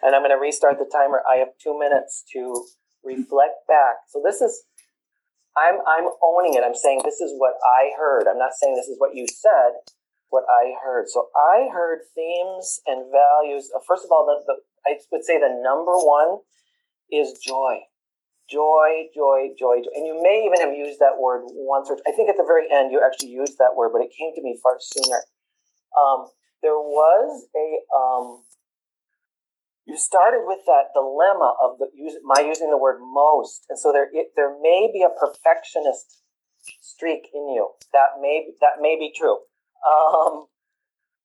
and 0.03 0.15
I'm 0.15 0.23
going 0.23 0.31
to 0.31 0.41
restart 0.41 0.79
the 0.79 0.91
timer. 0.91 1.23
I 1.29 1.37
have 1.37 1.49
two 1.63 1.79
minutes 1.79 2.25
to 2.33 2.65
reflect 3.05 3.67
back. 3.69 3.97
So 4.09 4.21
this 4.25 4.41
is, 4.41 4.65
I'm 5.57 5.79
I'm 5.87 6.11
owning 6.23 6.55
it. 6.55 6.65
I'm 6.65 6.75
saying 6.75 7.03
this 7.05 7.21
is 7.21 7.33
what 7.39 7.55
I 7.65 7.91
heard. 7.99 8.27
I'm 8.29 8.39
not 8.39 8.55
saying 8.55 8.75
this 8.75 8.89
is 8.89 8.99
what 8.99 9.15
you 9.15 9.27
said. 9.29 9.79
What 10.31 10.45
I 10.51 10.75
heard. 10.83 11.07
So 11.09 11.29
I 11.37 11.69
heard 11.73 12.01
themes 12.15 12.81
and 12.87 13.07
values. 13.13 13.71
First 13.87 14.05
of 14.05 14.11
all, 14.11 14.27
the, 14.27 14.43
the 14.47 14.61
I 14.91 14.99
would 15.13 15.25
say 15.25 15.39
the 15.39 15.61
number 15.63 15.95
one 15.95 16.39
is 17.11 17.39
joy 17.39 17.81
joy, 18.51 19.09
joy, 19.15 19.51
joy, 19.59 19.81
joy. 19.85 19.93
And 19.95 20.07
you 20.07 20.21
may 20.23 20.45
even 20.45 20.61
have 20.61 20.77
used 20.77 21.01
that 21.01 21.17
word 21.19 21.43
once 21.47 21.89
or 21.91 21.99
I 22.07 22.13
think 22.13 22.29
at 22.29 22.37
the 22.37 22.45
very 22.45 22.71
end 22.71 22.93
you 22.93 23.01
actually 23.05 23.31
used 23.31 23.59
that 23.59 23.73
word, 23.77 23.91
but 23.93 24.03
it 24.03 24.13
came 24.17 24.35
to 24.35 24.43
me 24.43 24.59
far 24.63 24.77
sooner. 24.81 25.23
Um, 25.97 26.27
there 26.63 26.77
was 26.77 27.47
a 27.57 27.67
um, 27.95 28.43
you 29.87 29.97
started 29.97 30.49
with 30.49 30.65
that 30.65 30.97
dilemma 30.97 31.55
of 31.61 31.79
the 31.79 31.93
use, 31.95 32.17
my 32.25 32.41
using 32.41 32.71
the 32.71 32.81
word 32.81 33.01
most, 33.01 33.67
and 33.69 33.79
so 33.79 33.93
there 33.93 34.09
it, 34.13 34.33
there 34.37 34.57
may 34.61 34.89
be 34.93 35.05
a 35.05 35.13
perfectionist 35.13 36.25
streak 36.81 37.29
in 37.35 37.53
you. 37.53 37.69
That 37.93 38.21
may 38.21 38.49
that 38.61 38.81
may 38.81 38.97
be 38.97 39.13
true. 39.13 39.45
Um, 39.85 40.49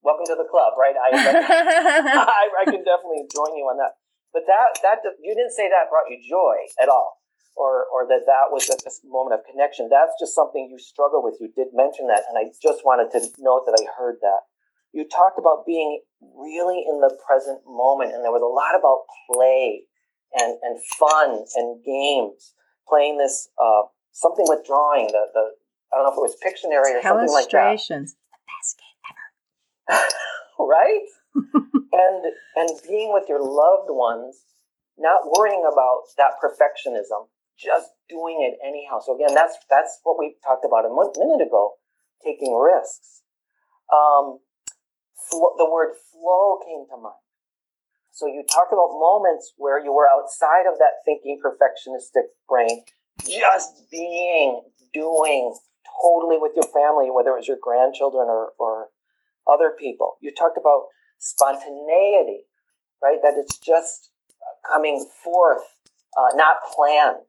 welcome 0.04 0.28
to 0.28 0.36
the 0.36 0.48
club, 0.51 0.75
right? 0.75 0.96
I, 1.00 1.16
I, 1.16 2.48
I 2.62 2.66
can 2.66 2.84
definitely 2.84 3.32
join 3.32 3.56
you 3.56 3.63
on 3.72 3.80
that. 3.80 3.96
But 4.34 4.44
that 4.48 4.84
that 4.84 5.00
you 5.24 5.34
didn't 5.34 5.56
say 5.56 5.72
that 5.72 5.89
brought 5.89 6.12
you 6.12 6.20
joy 6.20 6.68
at 6.84 6.92
all, 6.92 7.24
or 7.56 7.88
or 7.88 8.06
that 8.12 8.28
that 8.28 8.51
was 8.51 8.68
a, 8.68 8.75
a 8.75 8.92
moment 9.08 9.39
of 9.39 9.48
connection. 9.48 9.88
That's 9.88 10.13
just 10.20 10.36
something 10.36 10.68
you 10.70 10.78
struggle 10.78 11.24
with. 11.24 11.39
You 11.39 11.48
did 11.56 11.72
mention 11.72 12.08
that, 12.12 12.28
and 12.28 12.36
I 12.36 12.51
just 12.62 12.84
wanted 12.84 13.10
to 13.16 13.24
note 13.39 13.63
that 13.66 13.80
I 13.80 13.88
heard 13.96 14.20
that. 14.22 14.51
You 14.91 15.08
talked 15.08 15.38
about 15.38 15.65
being 15.65 16.01
really 16.22 16.84
in 16.88 17.00
the 17.00 17.15
present 17.25 17.62
moment, 17.67 18.13
and 18.13 18.24
there 18.24 18.31
was 18.31 18.41
a 18.41 18.50
lot 18.50 18.77
about 18.77 19.05
play 19.31 19.84
and 20.34 20.58
and 20.62 20.79
fun 20.98 21.46
and 21.55 21.84
games. 21.84 22.53
Playing 22.88 23.17
this 23.17 23.50
uh, 23.62 23.84
something 24.12 24.46
with 24.48 24.65
drawing 24.65 25.08
the 25.08 25.29
the 25.34 25.51
I 25.93 25.98
don't 25.98 26.05
know 26.05 26.12
if 26.12 26.17
it 26.17 26.25
was 26.25 26.38
Pictionary 26.41 26.98
or 26.98 27.01
something 27.01 27.34
like 27.34 27.50
that. 27.50 27.77
Telestrations. 27.77 28.17
The 28.17 28.41
best 28.50 28.81
game 28.81 29.00
ever. 29.93 30.08
right? 30.60 31.05
and 31.36 32.22
and 32.55 32.69
being 32.88 33.13
with 33.13 33.29
your 33.29 33.41
loved 33.41 33.89
ones, 33.89 34.41
not 34.98 35.22
worrying 35.38 35.63
about 35.72 36.10
that 36.17 36.34
perfectionism, 36.41 37.29
just 37.58 37.89
doing 38.10 38.41
it 38.41 38.58
anyhow. 38.65 39.00
So 39.00 39.15
again, 39.15 39.34
that's 39.36 39.58
that's 39.69 40.00
what 40.03 40.17
we 40.17 40.36
talked 40.43 40.65
about 40.65 40.86
a 40.86 40.89
minute 40.89 41.46
ago, 41.46 41.74
taking 42.24 42.53
risks. 42.55 43.22
Um, 43.93 44.39
the 45.29 45.69
word 45.69 45.93
flow 46.12 46.59
came 46.65 46.86
to 46.89 46.98
mind. 47.01 47.15
So 48.12 48.27
you 48.27 48.43
talked 48.43 48.74
about 48.74 48.91
moments 48.91 49.53
where 49.57 49.81
you 49.83 49.93
were 49.93 50.07
outside 50.09 50.67
of 50.67 50.77
that 50.79 51.05
thinking 51.05 51.39
perfectionistic 51.43 52.33
brain, 52.48 52.83
just 53.25 53.89
being, 53.91 54.62
doing, 54.93 55.55
totally 56.01 56.38
with 56.39 56.51
your 56.55 56.67
family, 56.74 57.09
whether 57.12 57.31
it 57.31 57.38
was 57.38 57.48
your 57.48 57.57
grandchildren 57.62 58.27
or, 58.27 58.51
or 58.59 58.88
other 59.48 59.71
people. 59.79 60.17
You 60.21 60.31
talked 60.33 60.57
about 60.57 60.88
spontaneity, 61.19 62.43
right? 63.01 63.19
That 63.24 63.36
it's 63.38 63.57
just 63.57 64.09
coming 64.67 65.05
forth, 65.24 65.63
uh, 66.17 66.36
not 66.36 66.57
planned. 66.75 67.24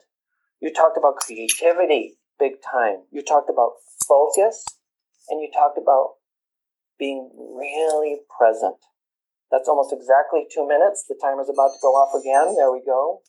You 0.61 0.73
talked 0.73 0.97
about 0.97 1.17
creativity 1.17 2.17
big 2.39 2.55
time. 2.63 3.03
You 3.13 3.23
talked 3.23 3.51
about 3.51 3.73
focus 4.09 4.65
and 5.29 5.41
you 5.41 5.51
talked 5.53 5.79
about 5.79 6.15
being 7.01 7.33
really 7.35 8.21
present. 8.39 8.77
That's 9.51 9.69
almost 9.69 9.93
exactly 9.93 10.47
two 10.53 10.69
minutes. 10.69 11.07
The 11.09 11.19
timer's 11.21 11.49
about 11.49 11.73
to 11.75 11.83
go 11.83 11.97
off 11.97 12.15
again. 12.15 12.55
There 12.55 12.71
we 12.71 12.83
go. 12.87 13.23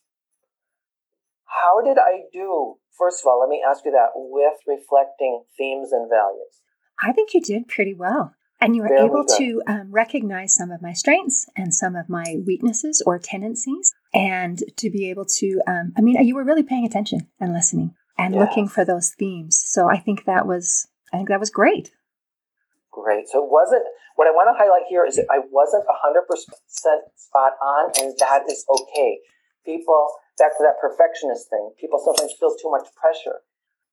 How 1.46 1.82
did 1.82 1.98
I 1.98 2.30
do? 2.32 2.76
First 2.96 3.24
of 3.24 3.28
all, 3.28 3.40
let 3.40 3.50
me 3.50 3.64
ask 3.68 3.84
you 3.84 3.92
that 3.92 4.12
with 4.14 4.60
reflecting 4.68 5.44
themes 5.58 5.92
and 5.92 6.08
values. 6.10 6.62
I 7.02 7.12
think 7.14 7.34
you 7.34 7.42
did 7.42 7.68
pretty 7.68 7.96
well. 7.96 8.36
And 8.64 8.76
you 8.76 8.84
were 8.84 8.94
able 8.94 9.24
good. 9.24 9.38
to 9.40 9.62
um, 9.66 9.92
recognize 9.92 10.54
some 10.54 10.70
of 10.70 10.84
my 10.84 10.94
strengths 10.94 11.50
and 11.58 11.74
some 11.74 11.96
of 11.96 12.08
my 12.08 12.36
weaknesses 12.46 13.02
or 13.08 13.18
tendencies, 13.18 13.92
and 14.14 14.60
to 14.78 14.92
be 14.92 15.10
able 15.10 15.26
to, 15.26 15.60
um, 15.66 15.94
I 15.98 16.02
mean, 16.02 16.24
you 16.24 16.36
were 16.36 16.44
really 16.44 16.62
paying 16.62 16.86
attention 16.86 17.28
and 17.40 17.54
listening 17.54 17.96
and 18.20 18.36
yes. 18.36 18.40
looking 18.40 18.68
for 18.68 18.86
those 18.86 19.16
themes. 19.18 19.60
So 19.66 19.90
I 19.90 19.98
think 19.98 20.26
that 20.26 20.46
was, 20.46 20.88
I 21.12 21.18
think 21.18 21.30
that 21.30 21.40
was 21.40 21.50
great. 21.50 21.90
Great. 22.92 23.28
So 23.32 23.40
it 23.44 23.50
wasn't, 23.50 23.88
what 24.20 24.28
I 24.28 24.36
want 24.36 24.52
to 24.52 24.58
highlight 24.60 24.84
here 24.92 25.08
is 25.08 25.16
that 25.16 25.32
I 25.32 25.40
wasn't 25.48 25.88
100% 25.88 26.28
spot 27.16 27.54
on, 27.64 27.92
and 27.96 28.12
that 28.20 28.44
is 28.52 28.68
okay. 28.68 29.24
People, 29.66 30.12
back 30.38 30.52
to 30.60 30.64
that 30.68 30.76
perfectionist 30.84 31.48
thing, 31.50 31.72
people 31.80 32.04
sometimes 32.04 32.36
feel 32.36 32.52
too 32.60 32.70
much 32.70 32.92
pressure. 33.00 33.48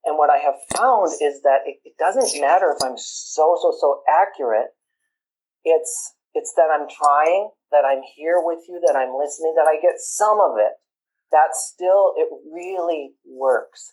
And 0.05 0.19
what 0.19 0.31
I 0.31 0.38
have 0.38 0.59
found 0.75 1.14
is 1.23 1.43
that 1.47 1.62
it, 1.67 1.78
it 1.85 1.95
doesn't 1.99 2.40
matter 2.40 2.75
if 2.75 2.83
I'm 2.83 2.99
so, 2.99 3.55
so, 3.62 3.71
so 3.78 4.02
accurate. 4.11 4.75
It's, 5.62 6.14
it's 6.35 6.55
that 6.57 6.71
I'm 6.75 6.90
trying, 6.90 7.50
that 7.71 7.85
I'm 7.87 8.02
here 8.17 8.43
with 8.43 8.67
you, 8.69 8.83
that 8.87 8.97
I'm 8.99 9.14
listening, 9.14 9.55
that 9.55 9.71
I 9.71 9.78
get 9.81 9.99
some 9.99 10.40
of 10.40 10.59
it. 10.59 10.75
That 11.31 11.55
still, 11.55 12.14
it 12.17 12.28
really 12.50 13.14
works. 13.26 13.93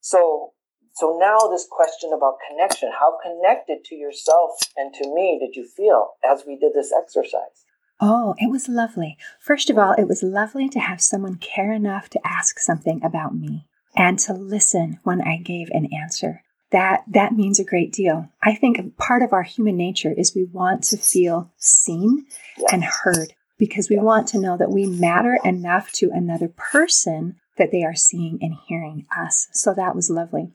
So, 0.00 0.54
so 1.00 1.16
now 1.18 1.48
this 1.48 1.66
question 1.70 2.12
about 2.12 2.34
connection, 2.46 2.90
how 2.92 3.16
connected 3.22 3.84
to 3.86 3.94
yourself 3.94 4.58
and 4.76 4.92
to 4.92 5.14
me 5.14 5.38
did 5.40 5.56
you 5.56 5.66
feel 5.66 6.10
as 6.30 6.44
we 6.46 6.56
did 6.56 6.74
this 6.74 6.92
exercise? 6.92 7.64
Oh, 8.02 8.34
it 8.36 8.50
was 8.50 8.68
lovely. 8.68 9.16
First 9.40 9.70
of 9.70 9.78
all, 9.78 9.94
it 9.94 10.06
was 10.06 10.22
lovely 10.22 10.68
to 10.68 10.78
have 10.78 11.00
someone 11.00 11.36
care 11.36 11.72
enough 11.72 12.10
to 12.10 12.20
ask 12.22 12.58
something 12.58 13.02
about 13.02 13.34
me 13.34 13.66
and 13.96 14.18
to 14.20 14.34
listen 14.34 15.00
when 15.02 15.22
I 15.22 15.38
gave 15.38 15.70
an 15.70 15.88
answer. 15.90 16.42
That, 16.70 17.04
that 17.08 17.32
means 17.32 17.58
a 17.58 17.64
great 17.64 17.92
deal. 17.92 18.28
I 18.42 18.54
think 18.54 18.98
part 18.98 19.22
of 19.22 19.32
our 19.32 19.42
human 19.42 19.78
nature 19.78 20.12
is 20.14 20.34
we 20.34 20.44
want 20.44 20.84
to 20.84 20.98
feel 20.98 21.50
seen 21.56 22.26
yes. 22.58 22.72
and 22.74 22.84
heard 22.84 23.32
because 23.58 23.88
we 23.88 23.96
yes. 23.96 24.04
want 24.04 24.28
to 24.28 24.38
know 24.38 24.58
that 24.58 24.70
we 24.70 24.84
matter 24.84 25.38
enough 25.44 25.92
to 25.92 26.10
another 26.12 26.48
person 26.48 27.36
that 27.56 27.72
they 27.72 27.84
are 27.84 27.94
seeing 27.94 28.38
and 28.42 28.54
hearing 28.66 29.06
us. 29.16 29.48
So 29.52 29.72
that 29.74 29.96
was 29.96 30.10
lovely. 30.10 30.52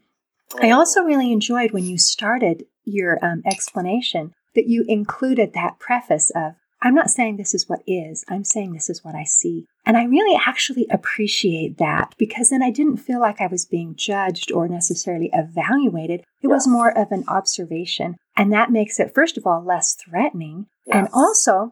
I 0.61 0.71
also 0.71 1.01
really 1.01 1.31
enjoyed 1.31 1.71
when 1.71 1.85
you 1.85 1.97
started 1.97 2.65
your 2.83 3.23
um, 3.23 3.41
explanation 3.45 4.33
that 4.53 4.67
you 4.67 4.85
included 4.87 5.53
that 5.53 5.79
preface 5.79 6.31
of, 6.35 6.53
I'm 6.81 6.95
not 6.95 7.09
saying 7.09 7.37
this 7.37 7.53
is 7.53 7.67
what 7.67 7.81
is, 7.87 8.23
I'm 8.29 8.43
saying 8.43 8.73
this 8.73 8.89
is 8.89 9.03
what 9.03 9.15
I 9.15 9.23
see. 9.23 9.65
And 9.85 9.97
I 9.97 10.03
really 10.03 10.39
actually 10.45 10.87
appreciate 10.91 11.77
that 11.77 12.13
because 12.17 12.49
then 12.49 12.61
I 12.61 12.69
didn't 12.71 12.97
feel 12.97 13.19
like 13.19 13.41
I 13.41 13.47
was 13.47 13.65
being 13.65 13.95
judged 13.95 14.51
or 14.51 14.67
necessarily 14.67 15.29
evaluated. 15.33 16.21
It 16.41 16.47
yes. 16.47 16.51
was 16.51 16.67
more 16.67 16.95
of 16.95 17.11
an 17.11 17.23
observation. 17.27 18.17
And 18.37 18.53
that 18.53 18.71
makes 18.71 18.99
it, 18.99 19.13
first 19.15 19.37
of 19.37 19.47
all, 19.47 19.63
less 19.63 19.95
threatening. 19.95 20.67
Yes. 20.85 20.95
And 20.95 21.07
also, 21.11 21.71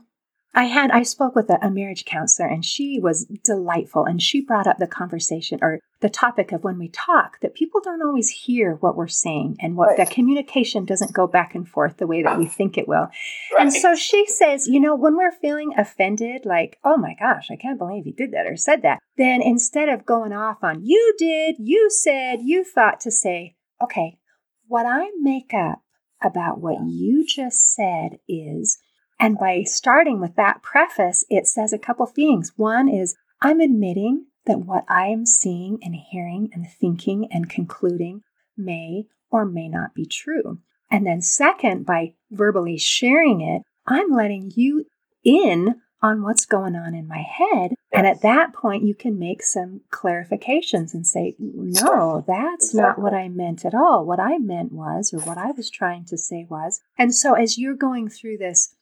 I 0.56 0.66
had 0.66 0.92
I 0.92 1.04
spoke 1.04 1.36
with 1.36 1.50
a, 1.50 1.58
a, 1.66 1.72
marriage 1.72 2.06
counselor 2.06 2.48
and 2.48 2.64
she 2.64 3.00
was 3.00 3.26
delightful 3.44 4.06
and 4.06 4.22
she 4.22 4.40
brought 4.40 4.68
up 4.68 4.78
the 4.78 4.86
conversation 4.86 5.58
or 5.62 5.80
the 6.02 6.10
topic 6.10 6.52
of 6.52 6.64
when 6.64 6.78
we 6.78 6.90
talk 6.90 7.40
that 7.42 7.56
people 7.56 7.82
don't 7.82 8.04
always 8.04 8.30
hear 8.30 8.76
what 8.76 8.96
we're 8.96 9.08
saying 9.08 9.58
and 9.60 9.76
what 9.76 9.90
right. 9.90 9.98
the 9.98 10.14
communication 10.14 10.86
doesn't 10.86 11.14
go 11.14 11.26
back 11.26 11.56
and 11.56 11.68
forth 11.68 11.98
the 11.98 12.06
way 12.06 12.22
that 12.22 12.38
we 12.38 12.46
think 12.46 12.78
it 12.78 12.88
will. 12.88 13.08
Right. 13.52 13.62
And 13.62 13.74
so 13.74 13.96
she 13.96 14.28
says, 14.28 14.68
you 14.68 14.80
know, 14.80 14.96
when 14.96 15.18
we're 15.18 15.32
feeling 15.32 15.74
offended, 15.76 16.46
like, 16.46 16.78
oh 16.84 16.98
my 16.98 17.16
gosh, 17.20 17.50
I 17.50 17.56
can't 17.56 17.80
believe 17.80 18.06
you 18.06 18.14
did 18.14 18.32
that 18.34 18.46
or 18.46 18.56
said 18.56 18.84
that, 18.84 19.00
then 19.18 19.42
instead 19.42 19.90
of 19.90 20.06
going 20.06 20.34
off 20.34 20.64
on 20.64 20.86
you 20.86 21.16
did, 21.18 21.56
you 21.58 21.90
said, 21.90 22.42
you 22.44 22.64
thought 22.64 23.00
to 23.02 23.12
say, 23.12 23.56
okay, 23.82 24.20
what 24.68 24.86
I 24.86 25.10
make 25.20 25.54
up 25.54 25.82
about 26.22 26.60
what 26.60 26.78
you 26.86 27.26
just 27.26 27.74
said 27.74 28.20
is 28.28 28.78
and 29.24 29.40
by 29.40 29.64
starting 29.64 30.20
with 30.20 30.36
that 30.36 30.62
preface, 30.62 31.24
it 31.30 31.48
says 31.48 31.72
a 31.72 31.80
couple 31.80 32.06
things. 32.06 32.52
One 32.58 32.90
is, 32.90 33.16
I'm 33.42 33.62
admitting 33.62 34.26
that 34.46 34.60
what 34.60 34.84
I 34.90 35.08
am 35.08 35.26
seeing 35.26 35.80
and 35.82 35.96
hearing 35.96 36.50
and 36.52 36.68
thinking 36.70 37.30
and 37.32 37.50
concluding 37.50 38.24
may 38.58 39.06
or 39.32 39.46
may 39.46 39.70
not 39.70 39.96
be 39.96 40.06
true. 40.06 40.60
And 40.92 41.08
then, 41.08 41.22
second, 41.22 41.86
by 41.86 42.16
verbally 42.32 42.78
sharing 42.78 43.40
it, 43.40 43.62
I'm 43.88 44.12
letting 44.12 44.52
you 44.58 44.88
in 45.24 45.76
on 46.02 46.22
what's 46.22 46.46
going 46.46 46.76
on 46.76 46.94
in 46.94 47.08
my 47.08 47.22
head. 47.24 47.76
And 47.94 48.06
at 48.06 48.24
that 48.24 48.54
point, 48.54 48.84
you 48.84 48.94
can 48.94 49.18
make 49.18 49.42
some 49.42 49.84
clarifications 49.90 50.94
and 50.94 51.08
say, 51.08 51.38
no, 51.40 52.26
that's 52.28 52.74
not 52.74 53.00
what 53.00 53.14
I 53.14 53.30
meant 53.30 53.64
at 53.64 53.74
all. 53.74 54.06
What 54.06 54.20
I 54.20 54.38
meant 54.38 54.74
was, 54.74 55.14
or 55.14 55.22
what 55.22 55.38
I 55.38 55.52
was 55.52 55.70
trying 55.70 56.04
to 56.08 56.18
say 56.18 56.46
was. 56.50 56.82
And 56.98 57.16
so, 57.16 57.36
as 57.36 57.58
you're 57.58 57.74
going 57.74 58.10
through 58.10 58.40
this 58.40 58.76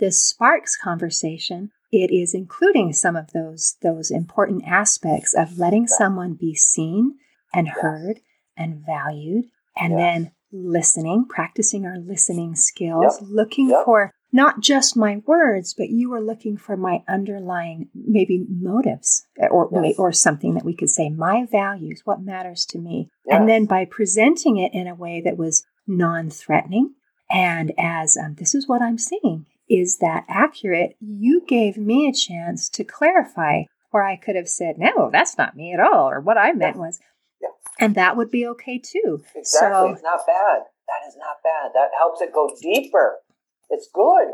this 0.00 0.24
sparks 0.24 0.76
conversation, 0.76 1.70
it 1.92 2.10
is 2.12 2.34
including 2.34 2.92
some 2.92 3.16
of 3.16 3.32
those 3.32 3.76
those 3.82 4.10
important 4.10 4.64
aspects 4.66 5.34
of 5.34 5.58
letting 5.58 5.86
someone 5.86 6.34
be 6.34 6.54
seen 6.54 7.18
and 7.54 7.68
heard 7.68 8.20
and 8.56 8.84
valued 8.84 9.46
and 9.76 9.98
then 9.98 10.32
listening, 10.52 11.26
practicing 11.28 11.86
our 11.86 11.98
listening 11.98 12.54
skills, 12.54 13.18
yep. 13.20 13.28
looking 13.30 13.70
yep. 13.70 13.84
for 13.84 14.12
not 14.32 14.60
just 14.60 14.96
my 14.96 15.20
words, 15.26 15.74
but 15.76 15.90
you 15.90 16.12
are 16.12 16.20
looking 16.20 16.56
for 16.56 16.76
my 16.76 17.02
underlying 17.08 17.88
maybe 17.94 18.44
motives 18.48 19.26
or 19.50 19.68
yes. 19.72 19.96
or 19.98 20.12
something 20.12 20.54
that 20.54 20.64
we 20.64 20.74
could 20.74 20.90
say 20.90 21.08
my 21.08 21.46
values, 21.50 22.02
what 22.04 22.22
matters 22.22 22.64
to 22.66 22.78
me. 22.78 23.08
Yes. 23.26 23.38
And 23.38 23.48
then 23.48 23.66
by 23.66 23.84
presenting 23.84 24.58
it 24.58 24.72
in 24.72 24.86
a 24.86 24.94
way 24.94 25.20
that 25.24 25.36
was 25.36 25.64
non-threatening 25.86 26.94
and 27.30 27.72
as 27.78 28.16
um, 28.16 28.34
this 28.38 28.54
is 28.54 28.68
what 28.68 28.82
I'm 28.82 28.98
seeing 28.98 29.46
is 29.70 29.98
that 29.98 30.24
accurate? 30.28 30.96
You 31.00 31.42
gave 31.46 31.78
me 31.78 32.08
a 32.08 32.12
chance 32.12 32.68
to 32.70 32.84
clarify 32.84 33.62
where 33.92 34.02
I 34.02 34.16
could 34.16 34.36
have 34.36 34.48
said, 34.48 34.76
no, 34.78 35.10
that's 35.12 35.38
not 35.38 35.56
me 35.56 35.72
at 35.72 35.80
all, 35.80 36.10
or 36.10 36.20
what 36.20 36.36
I 36.36 36.52
meant 36.52 36.76
yeah. 36.76 36.82
was, 36.82 37.00
yeah. 37.40 37.48
and 37.78 37.94
that 37.94 38.16
would 38.16 38.30
be 38.30 38.46
okay 38.48 38.78
too. 38.78 39.22
Exactly. 39.34 39.88
So, 39.88 39.92
it's 39.92 40.02
not 40.02 40.26
bad. 40.26 40.62
That 40.88 41.08
is 41.08 41.16
not 41.16 41.36
bad. 41.44 41.70
That 41.74 41.90
helps 41.96 42.20
it 42.20 42.34
go 42.34 42.50
deeper. 42.60 43.18
It's 43.70 43.88
good. 43.94 44.28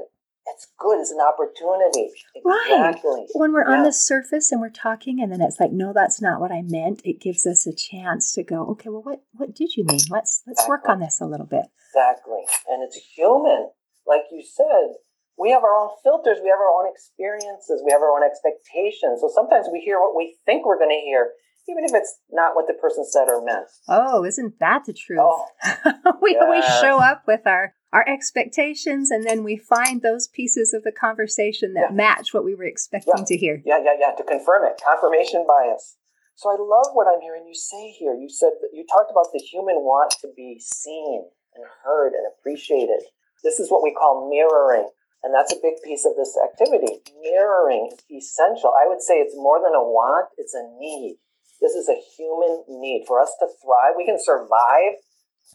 It's 0.48 0.68
good. 0.78 1.00
It's 1.00 1.10
an 1.10 1.20
opportunity. 1.20 2.12
Exactly. 2.34 3.10
Right. 3.10 3.26
When 3.34 3.52
we're 3.52 3.68
yeah. 3.68 3.78
on 3.78 3.82
the 3.82 3.92
surface 3.92 4.52
and 4.52 4.60
we're 4.60 4.70
talking, 4.70 5.20
and 5.20 5.30
then 5.30 5.42
it's 5.42 5.60
like, 5.60 5.72
no, 5.72 5.92
that's 5.92 6.22
not 6.22 6.40
what 6.40 6.52
I 6.52 6.62
meant. 6.62 7.02
It 7.04 7.20
gives 7.20 7.46
us 7.46 7.66
a 7.66 7.74
chance 7.74 8.32
to 8.34 8.42
go, 8.42 8.66
okay, 8.70 8.88
well, 8.88 9.02
what 9.02 9.22
what 9.32 9.54
did 9.54 9.76
you 9.76 9.84
mean? 9.84 10.00
Let's 10.08 10.42
let's 10.46 10.60
exactly. 10.60 10.68
work 10.68 10.88
on 10.88 11.00
this 11.00 11.20
a 11.20 11.26
little 11.26 11.46
bit. 11.46 11.66
Exactly. 11.90 12.44
And 12.68 12.82
it's 12.82 12.96
human 12.96 13.70
like 14.06 14.22
you 14.30 14.42
said, 14.42 14.96
we 15.38 15.50
have 15.50 15.64
our 15.64 15.76
own 15.76 15.90
filters, 16.02 16.38
we 16.42 16.48
have 16.48 16.60
our 16.60 16.72
own 16.72 16.90
experiences, 16.90 17.82
we 17.84 17.92
have 17.92 18.00
our 18.00 18.12
own 18.12 18.24
expectations. 18.24 19.20
So 19.20 19.30
sometimes 19.32 19.68
we 19.72 19.80
hear 19.80 20.00
what 20.00 20.16
we 20.16 20.36
think 20.46 20.66
we're 20.66 20.78
going 20.78 20.96
to 20.96 21.04
hear, 21.04 21.30
even 21.68 21.84
if 21.84 21.92
it's 21.94 22.18
not 22.30 22.54
what 22.56 22.66
the 22.66 22.74
person 22.74 23.04
said 23.04 23.28
or 23.28 23.44
meant. 23.44 23.68
Oh, 23.88 24.24
isn't 24.24 24.58
that 24.60 24.84
the 24.86 24.94
truth? 24.94 25.20
Oh, 25.20 25.46
we 26.22 26.32
yes. 26.32 26.42
always 26.42 26.64
show 26.80 26.98
up 27.00 27.24
with 27.26 27.46
our 27.46 27.74
our 27.92 28.06
expectations 28.08 29.10
and 29.10 29.24
then 29.24 29.42
we 29.42 29.56
find 29.56 30.02
those 30.02 30.28
pieces 30.28 30.74
of 30.74 30.82
the 30.82 30.92
conversation 30.92 31.72
that 31.72 31.88
yeah. 31.88 31.96
match 31.96 32.34
what 32.34 32.44
we 32.44 32.54
were 32.54 32.64
expecting 32.64 33.14
yeah. 33.18 33.24
to 33.24 33.36
hear. 33.36 33.62
Yeah, 33.64 33.78
yeah, 33.82 33.94
yeah, 33.98 34.12
to 34.12 34.24
confirm 34.24 34.64
it. 34.66 34.80
Confirmation 34.84 35.46
bias. 35.48 35.96
So 36.34 36.50
I 36.50 36.56
love 36.60 36.92
what 36.92 37.06
I'm 37.06 37.22
hearing 37.22 37.46
you 37.46 37.54
say 37.54 37.92
here. 37.92 38.12
You 38.12 38.28
said 38.28 38.50
that 38.60 38.68
you 38.74 38.84
talked 38.84 39.10
about 39.10 39.32
the 39.32 39.38
human 39.38 39.76
want 39.76 40.14
to 40.20 40.28
be 40.36 40.60
seen 40.60 41.24
and 41.54 41.64
heard 41.84 42.12
and 42.12 42.26
appreciated. 42.38 43.00
This 43.42 43.58
is 43.58 43.70
what 43.70 43.82
we 43.82 43.94
call 43.94 44.28
mirroring. 44.28 44.90
And 45.22 45.34
that's 45.34 45.52
a 45.52 45.62
big 45.62 45.82
piece 45.82 46.06
of 46.06 46.14
this 46.16 46.36
activity. 46.38 47.02
Mirroring 47.20 47.90
is 48.10 48.24
essential. 48.24 48.70
I 48.70 48.86
would 48.86 49.02
say 49.02 49.14
it's 49.18 49.34
more 49.34 49.58
than 49.58 49.74
a 49.74 49.82
want, 49.82 50.28
it's 50.38 50.54
a 50.54 50.62
need. 50.78 51.18
This 51.60 51.72
is 51.72 51.88
a 51.88 51.98
human 52.16 52.64
need. 52.68 53.04
For 53.06 53.20
us 53.20 53.34
to 53.40 53.48
thrive, 53.62 53.96
we 53.96 54.04
can 54.04 54.20
survive, 54.20 55.00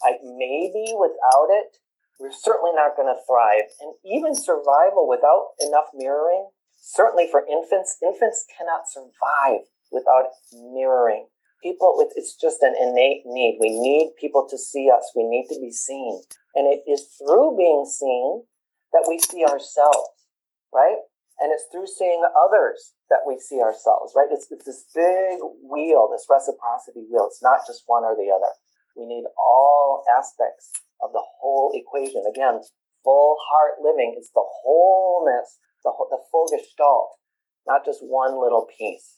like 0.01 0.19
maybe 0.23 0.91
without 0.97 1.49
it, 1.53 1.77
we're 2.19 2.31
certainly 2.33 2.71
not 2.73 2.97
going 2.97 3.09
to 3.09 3.21
thrive. 3.25 3.69
And 3.81 3.93
even 4.05 4.35
survival 4.35 5.07
without 5.07 5.57
enough 5.61 5.89
mirroring, 5.93 6.49
certainly 6.77 7.27
for 7.29 7.45
infants, 7.45 7.97
infants 8.01 8.45
cannot 8.57 8.89
survive 8.89 9.65
without 9.91 10.33
mirroring. 10.53 11.27
People, 11.63 12.03
it's 12.15 12.35
just 12.35 12.61
an 12.61 12.73
innate 12.79 13.21
need. 13.25 13.57
We 13.61 13.69
need 13.69 14.13
people 14.19 14.47
to 14.49 14.57
see 14.57 14.89
us. 14.89 15.11
We 15.15 15.23
need 15.23 15.47
to 15.49 15.59
be 15.61 15.71
seen. 15.71 16.21
And 16.55 16.65
it 16.65 16.81
is 16.89 17.05
through 17.17 17.55
being 17.57 17.85
seen 17.85 18.43
that 18.93 19.05
we 19.07 19.19
see 19.19 19.43
ourselves, 19.43 20.27
right? 20.73 20.99
And 21.39 21.51
it's 21.51 21.65
through 21.71 21.87
seeing 21.87 22.21
others 22.37 22.93
that 23.09 23.25
we 23.25 23.39
see 23.39 23.59
ourselves, 23.59 24.13
right? 24.15 24.29
It's, 24.29 24.47
it's 24.51 24.65
this 24.65 24.85
big 24.93 25.41
wheel, 25.65 26.09
this 26.11 26.29
reciprocity 26.29 27.07
wheel. 27.09 27.25
It's 27.25 27.41
not 27.41 27.65
just 27.65 27.83
one 27.87 28.03
or 28.03 28.13
the 28.13 28.29
other. 28.29 28.51
We 28.95 29.07
need 29.07 29.25
all 29.39 30.03
aspects 30.05 30.69
of 31.01 31.11
the 31.13 31.23
whole 31.41 31.73
equation. 31.73 32.23
Again, 32.29 32.61
full 33.03 33.37
heart 33.49 33.81
living 33.81 34.15
is 34.19 34.29
the 34.35 34.45
wholeness, 34.45 35.57
the, 35.83 35.91
the 36.11 36.21
full 36.29 36.45
gestalt, 36.51 37.17
not 37.65 37.85
just 37.85 38.05
one 38.05 38.37
little 38.37 38.67
piece. 38.77 39.17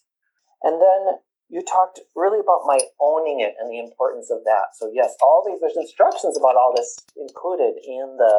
And 0.64 0.80
then 0.80 1.20
you 1.54 1.62
talked 1.62 2.02
really 2.18 2.42
about 2.42 2.66
my 2.66 2.82
owning 2.98 3.46
it 3.46 3.54
and 3.62 3.70
the 3.70 3.78
importance 3.78 4.34
of 4.34 4.42
that. 4.50 4.74
So 4.74 4.90
yes, 4.90 5.14
all 5.22 5.46
these 5.46 5.62
there's 5.62 5.78
instructions 5.78 6.34
about 6.34 6.58
all 6.58 6.74
this 6.74 6.98
included 7.14 7.78
in 7.78 8.18
the 8.18 8.34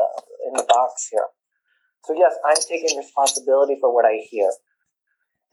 in 0.50 0.52
the 0.58 0.66
box 0.66 1.06
here. 1.06 1.30
So 2.10 2.18
yes, 2.18 2.34
I'm 2.42 2.58
taking 2.58 2.98
responsibility 2.98 3.78
for 3.78 3.94
what 3.94 4.04
I 4.04 4.18
hear. 4.26 4.50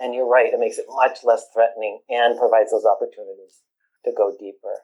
And 0.01 0.15
you're 0.17 0.27
right, 0.27 0.49
it 0.49 0.59
makes 0.59 0.79
it 0.81 0.89
much 0.89 1.21
less 1.23 1.45
threatening 1.53 2.01
and 2.09 2.33
provides 2.41 2.73
those 2.73 2.89
opportunities 2.89 3.61
to 4.05 4.11
go 4.17 4.33
deeper. 4.33 4.81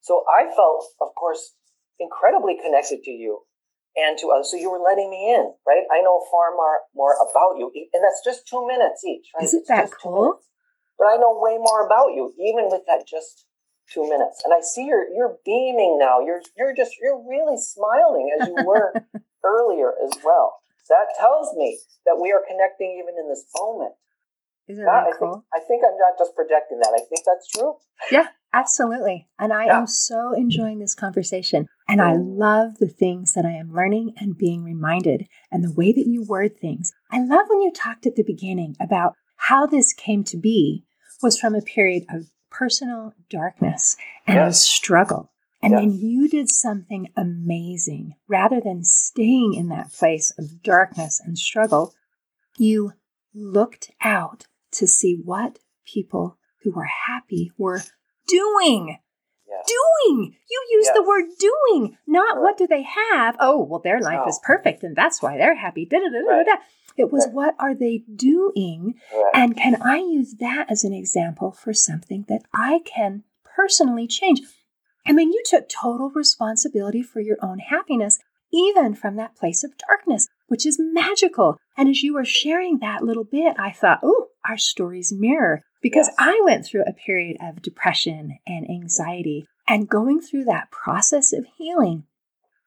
So 0.00 0.22
I 0.30 0.46
felt, 0.54 0.86
of 1.02 1.10
course, 1.18 1.58
incredibly 1.98 2.54
connected 2.62 3.02
to 3.02 3.10
you 3.10 3.42
and 3.98 4.16
to 4.22 4.30
us. 4.30 4.52
So 4.52 4.56
you 4.56 4.70
were 4.70 4.78
letting 4.78 5.10
me 5.10 5.34
in, 5.34 5.50
right? 5.66 5.82
I 5.90 6.00
know 6.06 6.22
far 6.30 6.54
more, 6.54 6.86
more 6.94 7.18
about 7.18 7.58
you. 7.58 7.74
And 7.92 8.04
that's 8.06 8.22
just 8.24 8.46
two 8.46 8.64
minutes 8.70 9.02
each, 9.04 9.26
right? 9.34 9.42
Isn't 9.42 9.66
that 9.66 9.90
cool? 9.90 10.38
But 11.00 11.08
I 11.08 11.16
know 11.16 11.32
way 11.40 11.56
more 11.56 11.86
about 11.86 12.12
you, 12.12 12.34
even 12.36 12.68
with 12.68 12.84
that 12.86 13.08
just 13.08 13.46
two 13.88 14.04
minutes. 14.04 14.42
And 14.44 14.52
I 14.52 14.60
see 14.60 14.84
you're 14.84 15.08
you're 15.16 15.38
beaming 15.46 15.96
now. 15.98 16.20
You're 16.20 16.42
you're 16.58 16.76
just 16.76 16.92
you're 17.00 17.18
really 17.26 17.56
smiling 17.56 18.36
as 18.38 18.48
you 18.48 18.56
were 18.66 18.92
earlier 19.44 19.94
as 20.04 20.12
well. 20.22 20.60
That 20.90 21.06
tells 21.18 21.56
me 21.56 21.78
that 22.04 22.20
we 22.20 22.32
are 22.32 22.42
connecting 22.46 23.00
even 23.02 23.14
in 23.18 23.30
this 23.30 23.46
moment. 23.56 23.94
Isn't 24.68 24.84
that, 24.84 25.06
I 25.08 25.12
cool? 25.18 25.32
Think, 25.32 25.44
I 25.54 25.66
think 25.66 25.82
I'm 25.84 25.98
not 25.98 26.18
just 26.18 26.36
projecting 26.36 26.78
that. 26.78 26.92
I 26.94 27.02
think 27.08 27.24
that's 27.26 27.48
true. 27.48 27.74
Yeah, 28.12 28.26
absolutely. 28.52 29.26
And 29.38 29.52
I 29.52 29.66
yeah. 29.66 29.78
am 29.78 29.86
so 29.86 30.32
enjoying 30.36 30.78
this 30.78 30.94
conversation. 30.94 31.66
And 31.88 32.00
I 32.00 32.12
mm. 32.12 32.38
love 32.38 32.78
the 32.78 32.88
things 32.88 33.32
that 33.32 33.44
I 33.44 33.52
am 33.52 33.72
learning 33.72 34.12
and 34.18 34.38
being 34.38 34.62
reminded 34.62 35.26
and 35.50 35.64
the 35.64 35.72
way 35.72 35.92
that 35.92 36.06
you 36.06 36.24
word 36.24 36.56
things. 36.56 36.92
I 37.10 37.20
love 37.20 37.46
when 37.48 37.62
you 37.62 37.72
talked 37.72 38.06
at 38.06 38.14
the 38.14 38.22
beginning 38.22 38.76
about 38.80 39.14
how 39.36 39.66
this 39.66 39.92
came 39.92 40.22
to 40.24 40.36
be 40.36 40.84
was 41.22 41.38
from 41.38 41.54
a 41.54 41.62
period 41.62 42.04
of 42.10 42.26
personal 42.50 43.14
darkness 43.28 43.96
and 44.26 44.36
yes. 44.36 44.60
struggle. 44.60 45.30
And 45.62 45.74
then 45.74 45.92
you 45.92 46.26
did 46.26 46.50
something 46.50 47.08
amazing. 47.16 48.14
Rather 48.26 48.60
than 48.62 48.82
staying 48.82 49.54
in 49.54 49.68
that 49.68 49.92
place 49.92 50.32
of 50.38 50.62
darkness 50.62 51.20
and 51.22 51.38
struggle, 51.38 51.92
you 52.56 52.92
looked 53.34 53.90
out 54.02 54.46
to 54.72 54.86
see 54.86 55.20
what 55.22 55.58
people 55.84 56.38
who 56.62 56.70
were 56.70 56.88
happy 57.06 57.52
were 57.58 57.82
doing. 58.26 58.98
Yes. 59.50 59.66
Doing. 59.66 60.36
You 60.48 60.66
use 60.70 60.86
yes. 60.86 60.96
the 60.96 61.02
word 61.02 61.24
doing, 61.38 61.98
not 62.06 62.36
right. 62.36 62.42
what 62.42 62.56
do 62.56 62.66
they 62.66 62.82
have. 62.82 63.36
Oh, 63.40 63.64
well, 63.64 63.80
their 63.80 64.00
life 64.00 64.28
is 64.28 64.40
perfect 64.44 64.82
and 64.84 64.94
that's 64.94 65.20
why 65.20 65.36
they're 65.36 65.56
happy. 65.56 65.84
Da, 65.84 65.98
da, 65.98 66.08
da, 66.08 66.18
right. 66.18 66.46
It 66.96 67.10
was 67.12 67.26
right. 67.26 67.34
what 67.34 67.54
are 67.58 67.74
they 67.74 68.04
doing? 68.14 68.94
And 69.34 69.56
can 69.56 69.80
I 69.82 69.98
use 69.98 70.34
that 70.40 70.66
as 70.70 70.84
an 70.84 70.92
example 70.92 71.50
for 71.50 71.72
something 71.72 72.26
that 72.28 72.42
I 72.54 72.80
can 72.84 73.24
personally 73.44 74.06
change? 74.06 74.40
I 75.06 75.12
mean, 75.12 75.32
you 75.32 75.42
took 75.44 75.68
total 75.68 76.10
responsibility 76.10 77.02
for 77.02 77.20
your 77.20 77.38
own 77.42 77.58
happiness, 77.58 78.20
even 78.52 78.94
from 78.94 79.16
that 79.16 79.34
place 79.34 79.64
of 79.64 79.72
darkness, 79.88 80.28
which 80.48 80.66
is 80.66 80.78
magical. 80.78 81.56
And 81.76 81.88
as 81.88 82.02
you 82.02 82.14
were 82.14 82.24
sharing 82.24 82.78
that 82.78 83.02
little 83.02 83.24
bit, 83.24 83.56
I 83.58 83.72
thought, 83.72 84.00
oh, 84.02 84.28
our 84.48 84.58
stories 84.58 85.12
mirror 85.12 85.62
because 85.82 86.08
yes. 86.08 86.16
I 86.18 86.40
went 86.44 86.66
through 86.66 86.84
a 86.86 86.92
period 86.92 87.36
of 87.40 87.62
depression 87.62 88.38
and 88.46 88.68
anxiety 88.68 89.46
and 89.66 89.88
going 89.88 90.20
through 90.20 90.44
that 90.44 90.70
process 90.70 91.32
of 91.32 91.46
healing 91.56 92.04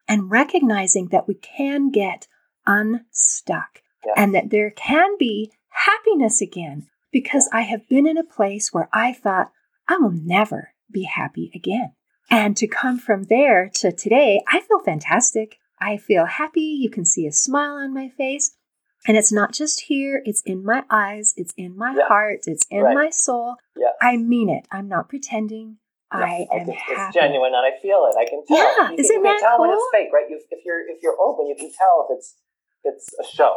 and 0.07 0.31
recognizing 0.31 1.07
that 1.07 1.27
we 1.27 1.35
can 1.35 1.91
get 1.91 2.27
unstuck 2.65 3.81
yes. 4.05 4.13
and 4.17 4.33
that 4.33 4.49
there 4.49 4.71
can 4.71 5.17
be 5.17 5.51
happiness 5.69 6.41
again 6.41 6.87
because 7.11 7.49
I 7.53 7.61
have 7.61 7.87
been 7.87 8.07
in 8.07 8.17
a 8.17 8.23
place 8.23 8.73
where 8.73 8.89
I 8.91 9.13
thought 9.13 9.51
I 9.87 9.97
will 9.97 10.11
never 10.11 10.73
be 10.91 11.03
happy 11.03 11.51
again. 11.53 11.93
And 12.29 12.55
to 12.57 12.67
come 12.67 12.99
from 12.99 13.23
there 13.23 13.69
to 13.75 13.91
today, 13.91 14.41
I 14.47 14.61
feel 14.61 14.79
fantastic. 14.79 15.57
I 15.79 15.97
feel 15.97 16.25
happy. 16.25 16.61
You 16.61 16.89
can 16.89 17.05
see 17.05 17.27
a 17.27 17.31
smile 17.31 17.75
on 17.75 17.93
my 17.93 18.09
face. 18.09 18.55
And 19.05 19.17
it's 19.17 19.31
not 19.31 19.51
just 19.51 19.81
here, 19.81 20.21
it's 20.23 20.41
in 20.43 20.63
my 20.63 20.83
eyes, 20.89 21.33
it's 21.35 21.53
in 21.57 21.75
my 21.77 21.93
yeah. 21.95 22.07
heart, 22.07 22.47
it's 22.47 22.65
in 22.69 22.83
right. 22.83 22.95
my 22.95 23.09
soul. 23.09 23.55
Yeah. 23.75 23.91
I 24.01 24.15
mean 24.17 24.49
it. 24.49 24.65
I'm 24.71 24.87
not 24.87 25.09
pretending. 25.09 25.77
Yeah. 26.13 26.19
I 26.23 26.47
am 26.53 26.69
it's, 26.69 26.79
happy. 26.79 27.01
It's 27.01 27.15
genuine 27.15 27.51
and 27.51 27.65
I 27.65 27.75
feel 27.81 28.07
it. 28.07 28.15
I 28.15 28.23
can 28.23 28.45
tell. 28.47 28.55
Yeah, 28.55 28.91
you, 28.91 28.97
isn't 29.01 29.11
you 29.11 29.21
can 29.21 29.23
that 29.23 29.39
tell 29.41 29.57
cool? 29.57 29.67
when 29.67 29.75
it's 29.75 29.89
fake, 29.91 30.13
right? 30.13 30.29
You, 30.29 30.39
if 30.51 30.63
you're 30.63 30.87
if 30.87 31.03
you're 31.03 31.19
open, 31.19 31.47
you 31.47 31.55
can 31.57 31.71
tell 31.73 32.07
if 32.07 32.15
it's 32.15 32.35
it's 32.83 33.11
a 33.19 33.25
show. 33.27 33.55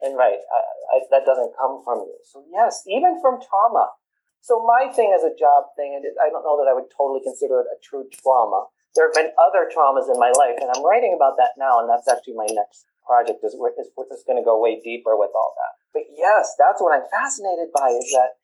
And 0.00 0.16
right, 0.16 0.36
I, 0.36 0.60
I, 0.92 0.96
that 1.10 1.24
doesn't 1.24 1.56
come 1.56 1.80
from 1.84 2.04
you. 2.04 2.16
So 2.24 2.44
yes, 2.52 2.84
even 2.88 3.20
from 3.20 3.40
trauma. 3.40 3.92
So 4.40 4.62
my 4.62 4.92
thing 4.92 5.10
as 5.10 5.24
a 5.24 5.34
job 5.34 5.72
thing, 5.74 5.96
and 5.96 6.04
I 6.22 6.30
don't 6.30 6.44
know 6.44 6.56
that 6.62 6.70
I 6.70 6.74
would 6.76 6.86
totally 6.94 7.20
consider 7.24 7.60
it 7.64 7.72
a 7.72 7.80
true 7.82 8.06
trauma. 8.12 8.68
There 8.94 9.08
have 9.08 9.16
been 9.16 9.32
other 9.36 9.68
traumas 9.68 10.06
in 10.06 10.20
my 10.20 10.30
life, 10.36 10.56
and 10.60 10.70
I'm 10.70 10.84
writing 10.86 11.12
about 11.16 11.36
that 11.36 11.58
now, 11.58 11.80
and 11.80 11.90
that's 11.90 12.06
actually 12.06 12.38
my 12.38 12.46
next 12.48 12.86
project 13.06 13.40
is, 13.46 13.54
is, 13.54 13.88
is 13.88 14.24
going 14.26 14.36
to 14.36 14.44
go 14.44 14.60
way 14.60 14.82
deeper 14.82 15.16
with 15.16 15.30
all 15.34 15.54
that. 15.56 15.72
But 15.94 16.10
yes, 16.12 16.52
that's 16.58 16.82
what 16.82 16.92
I'm 16.92 17.06
fascinated 17.08 17.72
by 17.72 17.94
is 17.94 18.10
that 18.12 18.36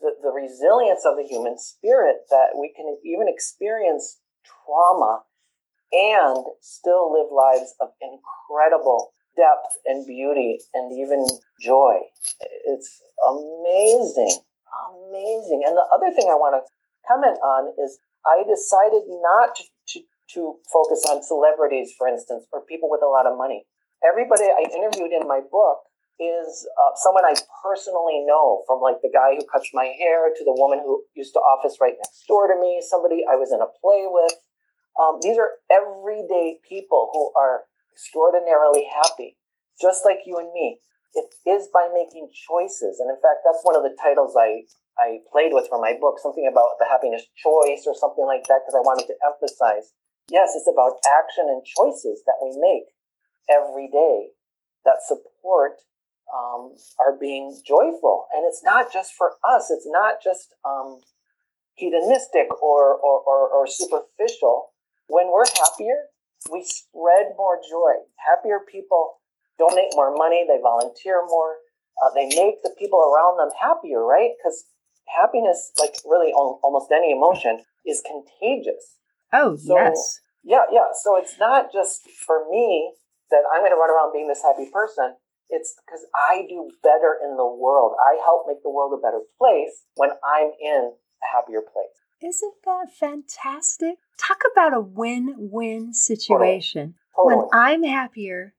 the, 0.00 0.14
the 0.22 0.32
resilience 0.32 1.04
of 1.04 1.16
the 1.18 1.26
human 1.26 1.58
spirit 1.58 2.24
that 2.30 2.56
we 2.58 2.72
can 2.74 2.96
even 3.04 3.26
experience 3.28 4.22
trauma 4.46 5.22
and 5.92 6.44
still 6.60 7.12
live 7.12 7.30
lives 7.30 7.74
of 7.80 7.90
incredible 8.00 9.12
depth 9.36 9.76
and 9.84 10.06
beauty 10.06 10.58
and 10.74 10.92
even 10.92 11.26
joy. 11.60 11.98
It's 12.66 13.02
amazing. 13.22 14.40
Amazing. 14.90 15.62
And 15.66 15.76
the 15.76 15.86
other 15.94 16.14
thing 16.14 16.30
I 16.30 16.38
want 16.38 16.58
to 16.58 16.62
comment 17.06 17.38
on 17.42 17.74
is 17.78 17.98
I 18.26 18.42
decided 18.42 19.04
not 19.22 19.54
to, 19.56 19.64
to, 19.94 19.98
to 20.34 20.40
focus 20.72 21.04
on 21.08 21.22
celebrities, 21.22 21.92
for 21.96 22.08
instance, 22.08 22.46
or 22.52 22.64
people 22.64 22.88
with 22.90 23.02
a 23.02 23.10
lot 23.10 23.26
of 23.26 23.36
money 23.36 23.66
everybody 24.04 24.44
I 24.44 24.68
interviewed 24.68 25.12
in 25.12 25.26
my 25.26 25.40
book 25.40 25.88
is 26.20 26.68
uh, 26.78 26.94
someone 26.94 27.24
I 27.24 27.34
personally 27.64 28.22
know, 28.22 28.62
from 28.68 28.80
like 28.80 29.02
the 29.02 29.10
guy 29.10 29.34
who 29.34 29.42
cuts 29.50 29.70
my 29.74 29.90
hair 29.98 30.30
to 30.30 30.44
the 30.44 30.54
woman 30.54 30.78
who 30.78 31.02
used 31.16 31.34
to 31.34 31.42
office 31.42 31.78
right 31.80 31.98
next 31.98 32.22
door 32.28 32.46
to 32.46 32.54
me, 32.60 32.78
somebody 32.84 33.24
I 33.26 33.34
was 33.34 33.50
in 33.50 33.58
a 33.58 33.70
play 33.82 34.06
with. 34.06 34.38
Um, 34.94 35.18
these 35.18 35.38
are 35.38 35.58
everyday 35.66 36.62
people 36.62 37.10
who 37.10 37.34
are 37.34 37.66
extraordinarily 37.90 38.86
happy, 38.86 39.36
just 39.80 40.06
like 40.06 40.22
you 40.26 40.38
and 40.38 40.52
me. 40.54 40.78
It 41.14 41.34
is 41.46 41.66
by 41.74 41.90
making 41.90 42.30
choices. 42.30 43.02
And 43.02 43.10
in 43.10 43.18
fact, 43.18 43.42
that's 43.42 43.62
one 43.66 43.74
of 43.74 43.82
the 43.82 43.94
titles 43.98 44.38
I, 44.38 44.66
I 44.98 45.18
played 45.30 45.50
with 45.50 45.66
for 45.66 45.82
my 45.82 45.98
book, 45.98 46.22
something 46.22 46.46
about 46.46 46.78
the 46.78 46.86
happiness 46.86 47.26
choice 47.38 47.86
or 47.90 47.94
something 47.94 48.26
like 48.26 48.46
that, 48.46 48.62
because 48.62 48.78
I 48.78 48.86
wanted 48.86 49.10
to 49.10 49.18
emphasize 49.22 49.94
yes, 50.30 50.54
it's 50.54 50.70
about 50.70 51.02
action 51.04 51.46
and 51.48 51.64
choices 51.64 52.22
that 52.26 52.40
we 52.40 52.54
make 52.56 52.93
every 53.50 53.88
day 53.88 54.28
that 54.84 55.02
support 55.06 55.80
um, 56.32 56.74
are 57.00 57.16
being 57.18 57.60
joyful. 57.66 58.26
And 58.34 58.44
it's 58.46 58.62
not 58.64 58.92
just 58.92 59.14
for 59.14 59.32
us, 59.48 59.70
it's 59.70 59.86
not 59.86 60.22
just 60.22 60.54
um, 60.64 61.00
hedonistic 61.74 62.50
or, 62.62 62.94
or, 62.94 63.20
or, 63.20 63.48
or 63.48 63.66
superficial. 63.66 64.70
When 65.06 65.30
we're 65.30 65.46
happier, 65.46 66.08
we 66.50 66.64
spread 66.64 67.34
more 67.36 67.58
joy. 67.68 68.04
Happier 68.16 68.60
people 68.70 69.14
donate 69.58 69.92
more 69.94 70.14
money, 70.16 70.44
they 70.48 70.60
volunteer 70.60 71.22
more, 71.26 71.56
uh, 72.02 72.10
they 72.14 72.26
make 72.26 72.62
the 72.62 72.74
people 72.78 72.98
around 72.98 73.38
them 73.38 73.50
happier, 73.60 74.04
right? 74.04 74.30
Because 74.38 74.64
happiness, 75.06 75.72
like 75.78 75.94
really 76.04 76.32
almost 76.32 76.90
any 76.90 77.12
emotion, 77.12 77.60
is 77.86 78.02
contagious. 78.02 78.96
Oh, 79.32 79.56
so, 79.56 79.76
yes. 79.76 80.20
Yeah, 80.42 80.64
yeah. 80.72 80.88
So 81.02 81.16
it's 81.16 81.38
not 81.38 81.72
just 81.72 82.08
for 82.26 82.48
me 82.50 82.92
that 83.30 83.42
I'm 83.52 83.60
going 83.60 83.72
to 83.72 83.76
run 83.76 83.90
around 83.90 84.12
being 84.12 84.28
this 84.28 84.42
happy 84.42 84.70
person. 84.72 85.16
It's 85.50 85.76
because 85.84 86.04
I 86.14 86.46
do 86.48 86.70
better 86.82 87.18
in 87.22 87.36
the 87.36 87.46
world. 87.46 87.92
I 88.00 88.18
help 88.24 88.46
make 88.48 88.62
the 88.62 88.70
world 88.70 88.98
a 88.98 89.02
better 89.02 89.20
place 89.38 89.84
when 89.96 90.10
I'm 90.24 90.50
in 90.60 90.92
a 91.22 91.26
happier 91.26 91.60
place. 91.60 91.94
Isn't 92.22 92.54
that 92.64 92.86
fantastic? 92.98 93.96
Talk 94.18 94.42
about 94.50 94.72
a 94.72 94.80
win 94.80 95.34
win 95.36 95.92
situation. 95.92 96.94
Totally. 97.14 97.34
Totally. 97.34 97.36
When 97.36 97.48
I'm 97.52 97.82
happier, 97.84 98.54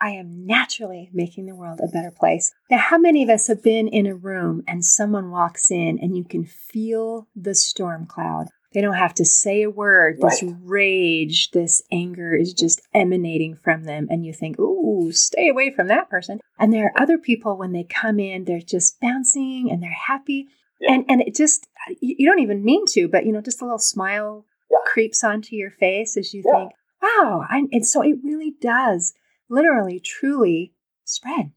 I 0.00 0.10
am 0.10 0.46
naturally 0.46 1.10
making 1.12 1.46
the 1.46 1.54
world 1.54 1.80
a 1.82 1.88
better 1.88 2.10
place. 2.10 2.52
Now, 2.70 2.78
how 2.78 2.98
many 2.98 3.22
of 3.22 3.30
us 3.30 3.46
have 3.46 3.62
been 3.62 3.88
in 3.88 4.06
a 4.06 4.14
room 4.14 4.62
and 4.68 4.84
someone 4.84 5.30
walks 5.30 5.70
in 5.70 5.98
and 6.00 6.16
you 6.16 6.24
can 6.24 6.44
feel 6.44 7.28
the 7.34 7.54
storm 7.54 8.06
cloud? 8.06 8.48
They 8.72 8.80
don't 8.80 8.94
have 8.94 9.14
to 9.14 9.24
say 9.24 9.62
a 9.62 9.70
word. 9.70 10.18
Right. 10.20 10.30
This 10.30 10.52
rage, 10.62 11.50
this 11.52 11.82
anger 11.90 12.34
is 12.34 12.52
just 12.52 12.82
emanating 12.92 13.54
from 13.54 13.84
them. 13.84 14.06
And 14.10 14.24
you 14.26 14.32
think, 14.32 14.58
ooh, 14.58 15.12
stay 15.12 15.48
away 15.48 15.72
from 15.74 15.88
that 15.88 16.10
person. 16.10 16.40
And 16.58 16.72
there 16.72 16.86
are 16.86 17.02
other 17.02 17.16
people, 17.16 17.56
when 17.56 17.72
they 17.72 17.84
come 17.84 18.18
in, 18.18 18.44
they're 18.44 18.60
just 18.60 19.00
bouncing 19.00 19.68
and 19.70 19.82
they're 19.82 19.90
happy. 19.90 20.48
Yeah. 20.80 20.94
And, 20.94 21.04
and 21.08 21.22
it 21.22 21.34
just, 21.34 21.66
you 22.00 22.26
don't 22.26 22.40
even 22.40 22.64
mean 22.64 22.84
to, 22.88 23.08
but, 23.08 23.24
you 23.24 23.32
know, 23.32 23.40
just 23.40 23.62
a 23.62 23.64
little 23.64 23.78
smile 23.78 24.44
yeah. 24.70 24.78
creeps 24.84 25.24
onto 25.24 25.56
your 25.56 25.70
face 25.70 26.16
as 26.16 26.34
you 26.34 26.42
yeah. 26.44 26.52
think, 26.52 26.72
wow. 27.00 27.44
I, 27.48 27.62
and 27.72 27.86
so 27.86 28.02
it 28.02 28.18
really 28.22 28.54
does 28.60 29.14
literally, 29.48 30.00
truly 30.00 30.74
spread. 31.04 31.52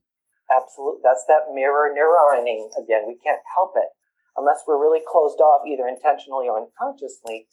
Absolutely. 0.49 1.01
That's 1.03 1.25
that 1.27 1.53
mirror 1.53 1.93
neuroning 1.93 2.69
again. 2.81 3.03
We 3.07 3.17
can't 3.23 3.41
help 3.55 3.73
it 3.75 3.89
unless 4.39 4.63
we're 4.65 4.80
really 4.80 5.04
closed 5.04 5.39
off, 5.43 5.67
either 5.67 5.88
intentionally 5.88 6.47
or 6.47 6.58
unconsciously. 6.63 7.45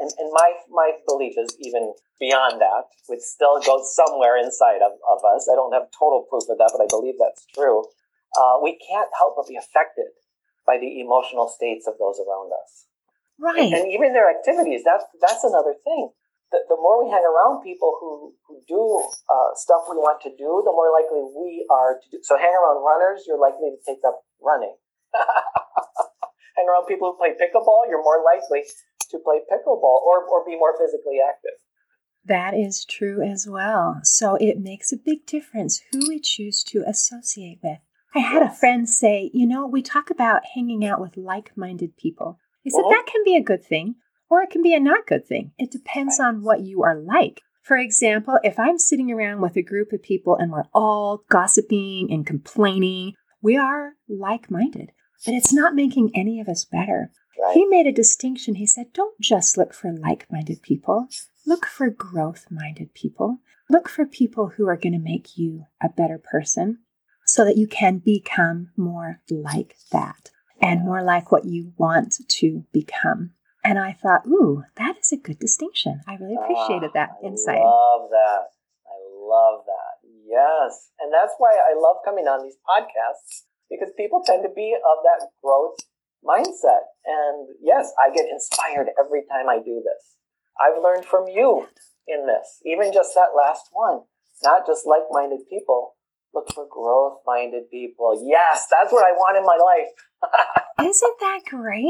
And, 0.00 0.10
and 0.18 0.32
my, 0.32 0.58
my 0.72 0.98
belief 1.06 1.38
is 1.38 1.54
even 1.60 1.94
beyond 2.18 2.60
that, 2.60 2.90
which 3.06 3.20
still 3.20 3.60
goes 3.60 3.94
somewhere 3.94 4.40
inside 4.40 4.82
of, 4.82 4.98
of 5.06 5.22
us. 5.22 5.46
I 5.46 5.54
don't 5.54 5.72
have 5.72 5.86
total 5.94 6.26
proof 6.26 6.48
of 6.50 6.58
that, 6.58 6.74
but 6.74 6.82
I 6.82 6.88
believe 6.90 7.14
that's 7.20 7.46
true. 7.54 7.84
Uh, 8.34 8.58
we 8.58 8.80
can't 8.82 9.12
help 9.14 9.36
but 9.36 9.46
be 9.46 9.54
affected 9.54 10.10
by 10.66 10.80
the 10.80 10.98
emotional 10.98 11.46
states 11.46 11.86
of 11.86 11.94
those 12.00 12.18
around 12.18 12.50
us. 12.50 12.90
Right. 13.38 13.70
And, 13.70 13.86
and 13.86 13.92
even 13.92 14.12
their 14.12 14.32
activities, 14.32 14.82
that's, 14.82 15.04
that's 15.20 15.44
another 15.44 15.76
thing 15.84 16.10
the, 16.54 16.62
the 16.70 16.78
more 16.78 17.02
we 17.02 17.10
hang 17.10 17.26
around 17.26 17.66
people 17.66 17.98
who, 17.98 18.30
who 18.46 18.62
do 18.70 18.78
uh, 19.26 19.50
stuff 19.58 19.90
we 19.90 19.98
want 19.98 20.22
to 20.22 20.30
do, 20.38 20.62
the 20.62 20.70
more 20.70 20.94
likely 20.94 21.26
we 21.34 21.66
are 21.66 21.98
to 21.98 22.06
do. 22.14 22.18
So 22.22 22.38
hang 22.38 22.54
around 22.54 22.86
runners, 22.86 23.26
you're 23.26 23.42
likely 23.42 23.74
to 23.74 23.80
take 23.82 23.98
up 24.06 24.22
running. 24.38 24.78
hang 26.56 26.66
around 26.68 26.86
people 26.86 27.12
who 27.12 27.18
play 27.18 27.34
pickleball, 27.34 27.88
you're 27.88 28.02
more 28.02 28.22
likely 28.24 28.62
to 29.10 29.18
play 29.18 29.40
pickleball 29.50 30.02
or, 30.02 30.24
or 30.24 30.44
be 30.44 30.56
more 30.56 30.74
physically 30.78 31.18
active. 31.26 31.58
That 32.26 32.54
is 32.54 32.84
true 32.84 33.22
as 33.22 33.46
well. 33.46 34.00
So 34.02 34.36
it 34.36 34.58
makes 34.58 34.92
a 34.92 34.96
big 34.96 35.26
difference 35.26 35.82
who 35.92 36.08
we 36.08 36.20
choose 36.20 36.64
to 36.64 36.82
associate 36.86 37.58
with. 37.62 37.78
I 38.14 38.20
had 38.20 38.42
yes. 38.42 38.56
a 38.56 38.58
friend 38.58 38.88
say, 38.88 39.30
you 39.34 39.46
know, 39.46 39.66
we 39.66 39.82
talk 39.82 40.08
about 40.08 40.42
hanging 40.54 40.86
out 40.86 41.00
with 41.00 41.16
like 41.16 41.56
minded 41.56 41.96
people. 41.96 42.38
He 42.62 42.70
said 42.70 42.84
that 42.88 43.06
can 43.06 43.22
be 43.24 43.36
a 43.36 43.42
good 43.42 43.62
thing, 43.62 43.96
or 44.30 44.40
it 44.40 44.50
can 44.50 44.62
be 44.62 44.74
a 44.74 44.80
not 44.80 45.06
good 45.06 45.26
thing. 45.26 45.52
It 45.58 45.70
depends 45.70 46.18
on 46.18 46.42
what 46.42 46.60
you 46.60 46.82
are 46.82 46.96
like. 46.96 47.42
For 47.62 47.76
example, 47.76 48.38
if 48.42 48.58
I'm 48.58 48.78
sitting 48.78 49.10
around 49.10 49.40
with 49.40 49.56
a 49.56 49.62
group 49.62 49.92
of 49.92 50.02
people 50.02 50.36
and 50.36 50.52
we're 50.52 50.68
all 50.72 51.24
gossiping 51.28 52.08
and 52.10 52.26
complaining, 52.26 53.14
we 53.42 53.56
are 53.56 53.92
like 54.08 54.50
minded, 54.50 54.92
but 55.24 55.34
it's 55.34 55.52
not 55.52 55.74
making 55.74 56.10
any 56.14 56.40
of 56.40 56.48
us 56.48 56.64
better. 56.64 57.10
Right. 57.40 57.54
He 57.54 57.66
made 57.66 57.86
a 57.86 57.92
distinction. 57.92 58.56
He 58.56 58.66
said, 58.66 58.92
don't 58.92 59.18
just 59.20 59.56
look 59.56 59.74
for 59.74 59.92
like 59.92 60.26
minded 60.30 60.62
people, 60.62 61.08
look 61.46 61.66
for 61.66 61.90
growth 61.90 62.46
minded 62.50 62.94
people. 62.94 63.38
Look 63.70 63.88
for 63.88 64.04
people 64.04 64.52
who 64.56 64.68
are 64.68 64.76
going 64.76 64.92
to 64.92 64.98
make 64.98 65.38
you 65.38 65.64
a 65.82 65.88
better 65.88 66.18
person 66.18 66.80
so 67.24 67.44
that 67.44 67.56
you 67.56 67.66
can 67.66 67.98
become 67.98 68.70
more 68.76 69.20
like 69.30 69.76
that 69.90 70.30
and 70.60 70.84
more 70.84 71.02
like 71.02 71.32
what 71.32 71.46
you 71.46 71.72
want 71.78 72.16
to 72.28 72.64
become. 72.72 73.30
And 73.64 73.78
I 73.78 73.92
thought, 73.92 74.26
ooh, 74.26 74.64
that 74.76 74.98
is 74.98 75.12
a 75.12 75.16
good 75.16 75.38
distinction. 75.38 76.02
I 76.06 76.16
really 76.16 76.36
appreciated 76.36 76.90
that 76.92 77.10
ah, 77.14 77.26
insight. 77.26 77.56
I 77.56 77.64
love 77.64 78.10
that. 78.10 78.40
I 78.84 78.98
love 79.16 79.64
that. 79.64 80.08
Yes. 80.28 80.90
And 81.00 81.12
that's 81.12 81.32
why 81.38 81.52
I 81.52 81.74
love 81.74 81.96
coming 82.04 82.26
on 82.26 82.44
these 82.44 82.56
podcasts 82.68 83.44
because 83.70 83.92
people 83.96 84.22
tend 84.24 84.42
to 84.42 84.52
be 84.54 84.74
of 84.74 84.98
that 85.04 85.28
growth 85.42 85.76
mindset. 86.24 86.88
And 87.04 87.48
yes, 87.62 87.92
I 88.00 88.14
get 88.14 88.26
inspired 88.30 88.88
every 88.98 89.22
time 89.30 89.48
I 89.48 89.58
do 89.58 89.82
this. 89.84 90.16
I've 90.60 90.82
learned 90.82 91.04
from 91.04 91.26
you 91.28 91.66
in 92.06 92.26
this, 92.26 92.60
even 92.64 92.92
just 92.92 93.14
that 93.14 93.36
last 93.36 93.68
one, 93.72 94.02
not 94.42 94.66
just 94.66 94.86
like 94.86 95.02
minded 95.10 95.40
people. 95.48 95.94
Look 96.32 96.52
for 96.52 96.66
growth 96.68 97.20
minded 97.26 97.70
people. 97.70 98.20
Yes, 98.26 98.66
that's 98.68 98.92
what 98.92 99.04
I 99.04 99.12
want 99.12 99.38
in 99.38 99.44
my 99.44 99.56
life. 99.56 100.88
Isn't 100.90 101.20
that 101.20 101.40
great? 101.48 101.86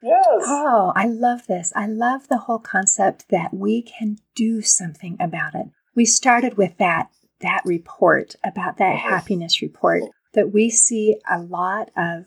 Yes. 0.00 0.44
Oh, 0.46 0.92
I 0.94 1.06
love 1.06 1.46
this. 1.48 1.72
I 1.74 1.86
love 1.86 2.28
the 2.28 2.38
whole 2.38 2.60
concept 2.60 3.30
that 3.30 3.52
we 3.52 3.82
can 3.82 4.18
do 4.36 4.62
something 4.62 5.16
about 5.18 5.56
it. 5.56 5.66
We 5.96 6.04
started 6.04 6.56
with 6.56 6.78
that 6.78 7.08
that 7.40 7.62
report 7.64 8.36
about 8.44 8.78
that 8.78 8.96
mm-hmm. 8.96 9.08
happiness 9.08 9.60
report 9.60 10.02
that 10.34 10.52
we 10.52 10.70
see 10.70 11.16
a 11.28 11.40
lot 11.40 11.90
of 11.96 12.26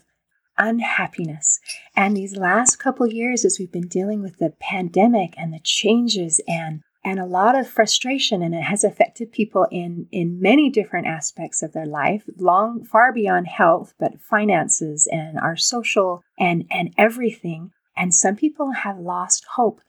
unhappiness. 0.58 1.60
And 1.96 2.16
these 2.16 2.36
last 2.36 2.78
couple 2.78 3.08
years 3.08 3.46
as 3.46 3.58
we've 3.60 3.72
been 3.72 3.88
dealing 3.88 4.22
with 4.22 4.38
the 4.38 4.54
pandemic 4.60 5.34
and 5.38 5.54
the 5.54 5.62
changes 5.64 6.42
and 6.48 6.82
and 7.06 7.20
a 7.20 7.26
lot 7.26 7.58
of 7.58 7.70
frustration 7.70 8.42
and 8.42 8.54
it 8.54 8.64
has 8.64 8.84
affected 8.84 9.32
people 9.32 9.66
in 9.72 10.08
in 10.12 10.42
many 10.42 10.70
different 10.70 11.08
aspects 11.08 11.64
of 11.64 11.72
their 11.72 11.86
life 11.86 12.24
long 12.38 12.84
far 12.84 13.14
beyond 13.14 13.48
health 13.48 13.94
but 14.00 14.20
finances 14.20 15.08
and 15.10 15.40
our 15.40 15.56
social 15.56 16.24
and 16.38 16.66
and 16.70 16.94
everything 16.98 17.72
and 17.96 18.14
some 18.14 18.36
people 18.36 18.72
have 18.72 18.98
lost 18.98 19.46
hope 19.56 19.80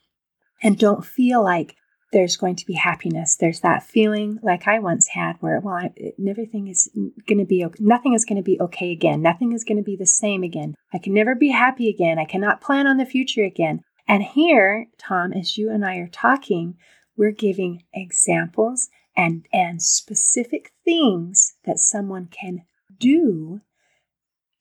and 0.62 0.78
don't 0.78 1.04
feel 1.04 1.42
like 1.42 1.74
there's 2.12 2.37
going 2.37 2.57
to 2.57 2.66
be 2.66 2.75
happiness 2.75 3.37
there's 3.37 3.61
that 3.61 3.83
feeling 3.83 4.38
like 4.42 4.66
i 4.66 4.79
once 4.79 5.09
had 5.09 5.35
where 5.40 5.61
well 5.61 5.75
I, 5.75 5.92
everything 6.29 6.68
is 6.68 6.90
going 7.27 7.38
to 7.38 7.44
be 7.44 7.64
okay. 7.64 7.77
nothing 7.81 8.14
is 8.14 8.25
going 8.25 8.37
to 8.37 8.42
be 8.42 8.61
okay 8.61 8.92
again 8.92 9.23
nothing 9.23 9.53
is 9.53 9.64
going 9.64 9.79
to 9.79 9.85
be 9.85 9.97
the 9.97 10.07
same 10.07 10.42
again 10.42 10.75
i 10.92 10.99
can 10.99 11.14
never 11.14 11.35
be 11.35 11.51
happy 11.51 11.88
again 11.88 12.18
i 12.18 12.25
cannot 12.25 12.61
plan 12.61 12.87
on 12.87 12.97
the 12.97 13.07
future 13.07 13.44
again 13.44 13.81
and 14.07 14.23
here 14.23 14.87
tom 14.99 15.33
as 15.33 15.59
you 15.59 15.71
and 15.71 15.85
i 15.85 15.97
are 15.97 16.09
talking 16.09 16.77
we're 17.18 17.33
giving 17.33 17.83
examples 17.92 18.88
and, 19.16 19.47
and 19.53 19.83
specific 19.83 20.73
things 20.85 21.57
that 21.64 21.81
someone 21.81 22.27
can 22.27 22.62
do 22.99 23.61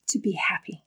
to 0.08 0.18
be 0.18 0.32
happy. 0.32 0.84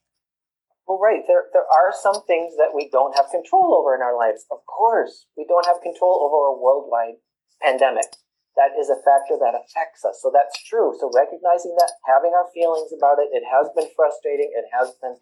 Well, 0.91 0.99
right. 0.99 1.23
There, 1.23 1.47
there 1.55 1.63
are 1.63 1.95
some 1.95 2.27
things 2.27 2.59
that 2.59 2.75
we 2.75 2.91
don't 2.91 3.15
have 3.15 3.31
control 3.31 3.71
over 3.71 3.95
in 3.95 4.03
our 4.03 4.11
lives. 4.11 4.43
Of 4.51 4.59
course, 4.67 5.23
we 5.39 5.47
don't 5.47 5.63
have 5.63 5.79
control 5.79 6.19
over 6.27 6.51
a 6.51 6.59
worldwide 6.59 7.23
pandemic. 7.63 8.11
That 8.59 8.75
is 8.75 8.91
a 8.91 8.99
factor 8.99 9.39
that 9.39 9.55
affects 9.55 10.03
us. 10.03 10.19
So 10.19 10.27
that's 10.27 10.59
true. 10.67 10.91
So 10.99 11.07
recognizing 11.15 11.79
that, 11.79 11.95
having 12.03 12.35
our 12.35 12.51
feelings 12.51 12.91
about 12.91 13.23
it, 13.23 13.31
it 13.31 13.47
has 13.47 13.71
been 13.71 13.87
frustrating. 13.95 14.51
It 14.51 14.67
has 14.75 14.91
been 14.99 15.15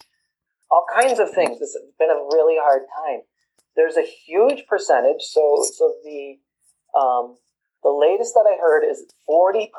all 0.73 0.89
kinds 0.89 1.21
of 1.21 1.29
things. 1.29 1.61
It's 1.61 1.77
been 2.01 2.09
a 2.09 2.25
really 2.33 2.57
hard 2.57 2.89
time 2.89 3.29
there's 3.79 3.97
a 3.97 4.03
huge 4.03 4.65
percentage. 4.67 5.21
So, 5.21 5.63
so 5.63 5.95
the 6.03 6.37
um, 6.97 7.37
the 7.81 7.95
latest 7.95 8.33
that 8.33 8.45
I 8.45 8.59
heard 8.59 8.83
is 8.83 9.05
40% 9.29 9.69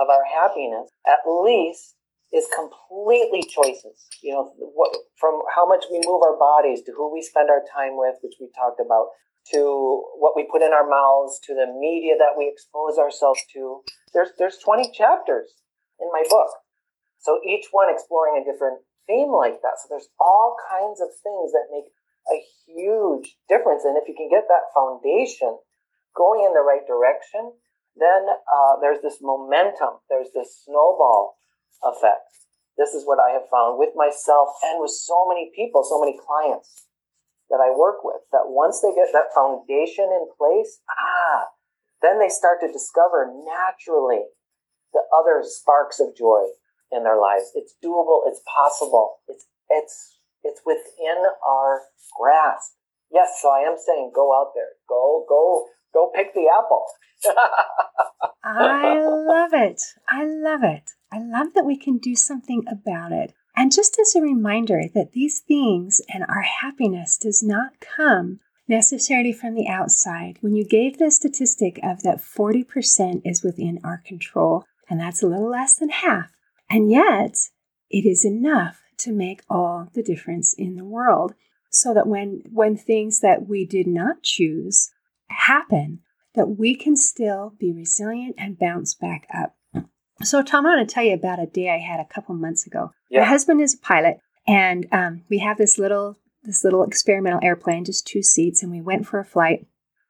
of 0.00 0.08
our 0.08 0.24
happiness, 0.24 0.90
at 1.06 1.20
least, 1.30 1.94
is 2.32 2.48
completely 2.48 3.44
choices. 3.44 4.08
You 4.22 4.32
know, 4.32 4.52
what, 4.56 4.96
from 5.20 5.40
how 5.54 5.68
much 5.68 5.84
we 5.92 6.00
move 6.04 6.22
our 6.24 6.36
bodies 6.36 6.82
to 6.86 6.92
who 6.92 7.12
we 7.12 7.22
spend 7.22 7.50
our 7.50 7.62
time 7.68 7.96
with, 8.00 8.16
which 8.22 8.40
we 8.40 8.48
talked 8.56 8.80
about, 8.80 9.12
to 9.52 10.02
what 10.16 10.32
we 10.34 10.48
put 10.50 10.62
in 10.62 10.72
our 10.72 10.88
mouths, 10.88 11.40
to 11.44 11.54
the 11.54 11.68
media 11.78 12.14
that 12.16 12.38
we 12.38 12.48
expose 12.48 12.96
ourselves 12.96 13.40
to. 13.52 13.82
There's 14.14 14.30
there's 14.38 14.58
20 14.58 14.92
chapters 14.96 15.52
in 16.00 16.08
my 16.12 16.24
book. 16.28 16.48
So 17.20 17.38
each 17.46 17.68
one 17.70 17.92
exploring 17.92 18.40
a 18.40 18.46
different 18.46 18.80
theme 19.06 19.30
like 19.30 19.60
that. 19.62 19.78
So 19.82 19.86
there's 19.90 20.08
all 20.18 20.56
kinds 20.70 21.00
of 21.00 21.08
things 21.22 21.52
that 21.52 21.70
make 21.70 21.90
a 22.30 22.38
huge 22.66 23.36
difference. 23.48 23.84
And 23.84 23.98
if 23.98 24.08
you 24.08 24.14
can 24.14 24.30
get 24.30 24.46
that 24.48 24.70
foundation 24.74 25.58
going 26.16 26.46
in 26.46 26.54
the 26.54 26.64
right 26.64 26.86
direction, 26.86 27.52
then 27.96 28.24
uh, 28.30 28.80
there's 28.80 29.02
this 29.02 29.18
momentum, 29.20 30.00
there's 30.08 30.32
this 30.34 30.64
snowball 30.64 31.36
effect. 31.80 32.28
This 32.76 32.94
is 32.94 33.04
what 33.04 33.20
I 33.20 33.32
have 33.32 33.48
found 33.50 33.78
with 33.78 33.92
myself 33.96 34.56
and 34.64 34.80
with 34.80 34.92
so 34.92 35.24
many 35.28 35.52
people, 35.54 35.84
so 35.84 36.00
many 36.00 36.16
clients 36.16 36.88
that 37.50 37.60
I 37.60 37.76
work 37.76 38.04
with, 38.04 38.24
that 38.32 38.48
once 38.48 38.80
they 38.80 38.94
get 38.96 39.12
that 39.12 39.32
foundation 39.34 40.08
in 40.08 40.24
place, 40.36 40.80
ah, 40.88 41.52
then 42.00 42.18
they 42.18 42.28
start 42.28 42.60
to 42.60 42.72
discover 42.72 43.28
naturally 43.28 44.24
the 44.92 45.04
other 45.12 45.44
sparks 45.44 46.00
of 46.00 46.16
joy 46.16 46.48
in 46.90 47.04
their 47.04 47.20
lives. 47.20 47.52
It's 47.54 47.76
doable, 47.84 48.24
it's 48.26 48.40
possible, 48.48 49.20
it's 49.28 49.46
it's 49.68 50.18
it's 50.44 50.60
within 50.64 51.22
our 51.46 51.82
grasp. 52.18 52.72
Yes, 53.12 53.38
so 53.40 53.48
I 53.50 53.60
am 53.60 53.76
saying 53.76 54.12
go 54.14 54.32
out 54.34 54.52
there. 54.54 54.72
Go, 54.88 55.24
go, 55.28 55.66
go 55.92 56.10
pick 56.14 56.34
the 56.34 56.48
apple. 56.48 56.84
I 58.44 58.98
love 58.98 59.52
it. 59.52 59.82
I 60.08 60.24
love 60.24 60.64
it. 60.64 60.90
I 61.12 61.18
love 61.18 61.48
that 61.54 61.66
we 61.66 61.76
can 61.76 61.98
do 61.98 62.16
something 62.16 62.64
about 62.66 63.12
it. 63.12 63.34
And 63.54 63.70
just 63.70 63.98
as 64.00 64.14
a 64.14 64.22
reminder 64.22 64.84
that 64.94 65.12
these 65.12 65.40
things 65.40 66.00
and 66.08 66.24
our 66.26 66.40
happiness 66.40 67.18
does 67.18 67.42
not 67.42 67.80
come 67.80 68.40
necessarily 68.66 69.32
from 69.32 69.54
the 69.54 69.68
outside. 69.68 70.38
When 70.40 70.54
you 70.54 70.64
gave 70.64 70.96
the 70.96 71.10
statistic 71.10 71.78
of 71.82 72.02
that 72.02 72.22
40% 72.22 73.20
is 73.24 73.42
within 73.42 73.78
our 73.84 74.02
control, 74.06 74.64
and 74.88 74.98
that's 74.98 75.22
a 75.22 75.26
little 75.26 75.50
less 75.50 75.76
than 75.76 75.90
half, 75.90 76.32
and 76.70 76.90
yet 76.90 77.36
it 77.90 78.06
is 78.06 78.24
enough 78.24 78.80
to 78.98 79.12
make 79.12 79.42
all 79.50 79.88
the 79.92 80.02
difference 80.02 80.54
in 80.56 80.76
the 80.76 80.84
world 80.84 81.34
so 81.70 81.92
that 81.92 82.06
when 82.06 82.42
when 82.50 82.76
things 82.76 83.20
that 83.20 83.48
we 83.48 83.66
did 83.66 83.86
not 83.86 84.22
choose 84.22 84.90
happen 85.28 86.00
that 86.34 86.56
we 86.58 86.74
can 86.74 86.96
still 86.96 87.54
be 87.58 87.72
resilient 87.72 88.34
and 88.38 88.58
bounce 88.58 88.94
back 88.94 89.26
up 89.34 89.56
so 90.22 90.42
tom 90.42 90.66
i 90.66 90.74
want 90.74 90.88
to 90.88 90.94
tell 90.94 91.04
you 91.04 91.14
about 91.14 91.42
a 91.42 91.46
day 91.46 91.70
i 91.70 91.78
had 91.78 92.00
a 92.00 92.14
couple 92.14 92.34
months 92.34 92.66
ago 92.66 92.92
yeah. 93.10 93.20
my 93.20 93.26
husband 93.26 93.60
is 93.60 93.74
a 93.74 93.78
pilot 93.78 94.18
and 94.46 94.86
um, 94.90 95.22
we 95.30 95.38
have 95.38 95.58
this 95.58 95.78
little 95.78 96.16
this 96.42 96.64
little 96.64 96.82
experimental 96.82 97.40
airplane 97.42 97.84
just 97.84 98.06
two 98.06 98.22
seats 98.22 98.62
and 98.62 98.72
we 98.72 98.80
went 98.80 99.06
for 99.06 99.18
a 99.18 99.24
flight 99.24 99.66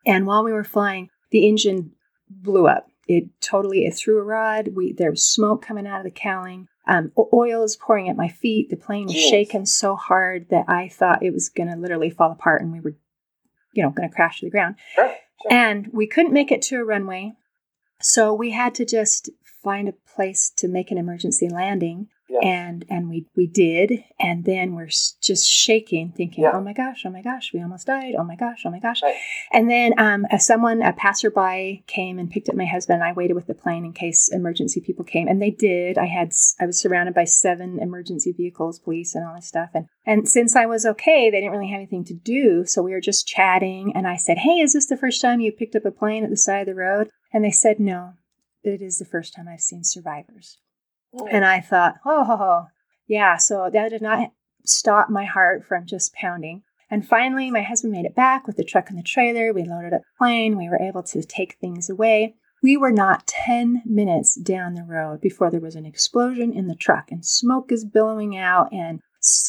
and 0.07 0.27
while 0.27 0.43
we 0.43 0.53
were 0.53 0.65
flying 0.65 1.09
the 1.31 1.47
engine 1.47 1.93
blew 2.29 2.67
up 2.67 2.87
it 3.07 3.25
totally 3.41 3.85
it 3.85 3.95
threw 3.95 4.19
a 4.19 4.25
rod 4.25 4.69
we 4.75 4.93
there 4.93 5.11
was 5.11 5.27
smoke 5.27 5.63
coming 5.63 5.87
out 5.87 5.99
of 5.99 6.05
the 6.05 6.11
cowling 6.11 6.69
um, 6.87 7.13
oil 7.33 7.63
is 7.63 7.77
pouring 7.77 8.09
at 8.09 8.17
my 8.17 8.29
feet. 8.29 8.71
The 8.71 8.77
plane 8.77 9.07
was 9.07 9.15
yes. 9.15 9.31
shaking 9.31 9.67
so 9.67 9.95
hard 9.95 10.49
that 10.51 10.65
I 10.69 10.89
thought 10.89 11.23
it 11.23 11.33
was 11.33 11.49
going 11.49 11.69
to 11.69 11.77
literally 11.77 12.11
fall 12.11 12.33
apart 12.33 12.63
and 12.63 12.73
we 12.73 12.81
were, 12.81 12.97
you 13.73 13.83
know, 13.83 13.91
going 13.91 14.09
to 14.09 14.15
crash 14.15 14.41
to 14.41 14.47
the 14.47 14.51
ground. 14.51 14.77
Sure, 14.95 15.09
sure. 15.09 15.53
And 15.53 15.89
we 15.93 16.07
couldn't 16.07 16.33
make 16.33 16.51
it 16.51 16.63
to 16.63 16.77
a 16.77 16.85
runway. 16.85 17.35
So 18.01 18.35
we 18.35 18.51
had 18.51 18.75
to 18.77 18.85
just 18.85 19.31
find 19.63 19.89
a 19.89 19.95
place 20.15 20.51
to 20.57 20.69
make 20.69 20.91
an 20.91 20.99
emergency 20.99 21.49
landing. 21.49 22.09
And 22.43 22.87
and 22.89 23.11
we 23.11 23.27
we 23.37 23.47
did. 23.47 24.05
And 24.19 24.47
then 24.47 24.75
we're 24.75 24.87
just 24.87 25.47
shaking 25.47 26.13
thinking 26.17 26.45
yeah. 26.45 26.53
oh 26.55 26.63
my 26.63 26.73
gosh 26.73 27.03
oh 27.05 27.11
my 27.11 27.21
gosh 27.21 27.53
we 27.53 27.61
almost 27.61 27.87
died. 27.87 28.15
Oh 28.19 28.25
my 28.25 28.37
gosh 28.37 28.63
oh 28.65 28.71
my 28.71 28.79
gosh. 28.79 29.03
Right. 29.03 29.17
and 29.53 29.69
then 29.71 29.93
um, 29.99 30.27
a 30.33 30.41
someone 30.41 30.81
a 30.81 30.95
passerby 30.95 31.85
came 31.87 32.19
and 32.19 32.31
picked 32.31 32.49
up 32.49 32.55
my 32.55 32.65
husband. 32.65 33.03
And 33.03 33.05
i 33.09 33.13
waited 33.13 33.35
with 33.35 33.49
the 33.49 33.55
plane 33.55 33.85
in 33.85 33.93
case 33.93 34.31
emergency 34.33 34.81
people 34.81 35.05
came 35.05 35.29
and 35.29 35.43
they 35.43 35.51
did. 35.51 35.99
I 35.99 36.07
had 36.07 36.33
i 36.59 36.65
was 36.65 36.81
surrounded 36.81 37.15
by 37.15 37.25
seven 37.25 37.79
emergency 37.79 38.33
vehicles 38.33 38.79
police 38.79 39.15
and 39.15 39.27
all 39.27 39.35
this 39.35 39.49
stuff 39.49 39.69
and 39.75 39.87
and 40.07 40.27
since 40.27 40.57
i 40.57 40.65
was 40.65 40.87
okay 40.87 41.29
they 41.29 41.39
didn't 41.39 41.53
really 41.53 41.69
have 41.69 41.77
anything 41.77 42.05
to 42.05 42.15
do 42.15 42.65
so 42.65 42.83
we 42.83 42.93
were 42.93 43.01
just 43.01 43.27
chatting 43.27 43.93
and 43.95 44.09
i 44.09 44.17
said 44.17 44.39
hey 44.39 44.61
is 44.61 44.73
this 44.73 44.87
the 44.87 44.97
first 44.97 45.21
time 45.21 45.41
you 45.41 45.53
picked 45.53 45.77
up 45.77 45.85
a 45.85 45.91
plane 45.91 46.25
at 46.25 46.31
the 46.31 46.37
side 46.37 46.63
of 46.63 46.67
the 46.67 46.75
road? 46.75 47.11
And 47.33 47.45
they 47.45 47.51
said 47.51 47.81
no 47.81 48.15
it 48.65 48.83
is 48.83 48.99
the 48.99 49.05
first 49.05 49.35
time 49.35 49.49
i've 49.49 49.61
seen 49.61 49.85
survivors 49.85 50.59
oh. 51.19 51.27
and 51.27 51.45
I 51.45 51.61
thought, 51.61 51.97
oh, 52.05 52.67
yeah. 53.07 53.37
So 53.37 53.69
that 53.73 53.91
did 53.91 54.03
not 54.03 54.33
stop 54.65 55.11
my 55.11 55.25
heart 55.25 55.65
from 55.65 55.87
just 55.87 56.15
pounding. 56.15 56.63
And 56.91 57.07
finally, 57.07 57.51
my 57.51 57.63
husband 57.63 57.93
made 57.93 58.05
it 58.05 58.15
back 58.15 58.47
with 58.47 58.57
the 58.57 58.65
truck 58.65 58.91
and 58.91 58.99
the 58.99 59.03
trailer. 59.03 59.53
We 59.53 59.65
loaded 59.65 59.95
up 59.95 60.03
the 60.03 60.19
plane. 60.19 60.59
We 60.59 60.69
were 60.69 60.81
able 60.81 61.03
to 61.05 61.23
take 61.23 61.57
things 61.59 61.89
away. 61.89 62.35
We 62.63 62.77
were 62.77 62.93
not 62.93 63.27
10 63.27 63.83
minutes 63.87 64.37
down 64.37 64.75
the 64.75 64.85
road 64.85 65.21
before 65.21 65.51
there 65.51 65.61
was 65.61 65.75
an 65.75 65.87
explosion 65.87 66.53
in 66.53 66.69
the 66.69 66.77
truck 66.77 67.11
and 67.11 67.25
smoke 67.25 67.73
is 67.73 67.85
billowing 67.85 68.37
out 68.37 68.73
and 68.73 69.01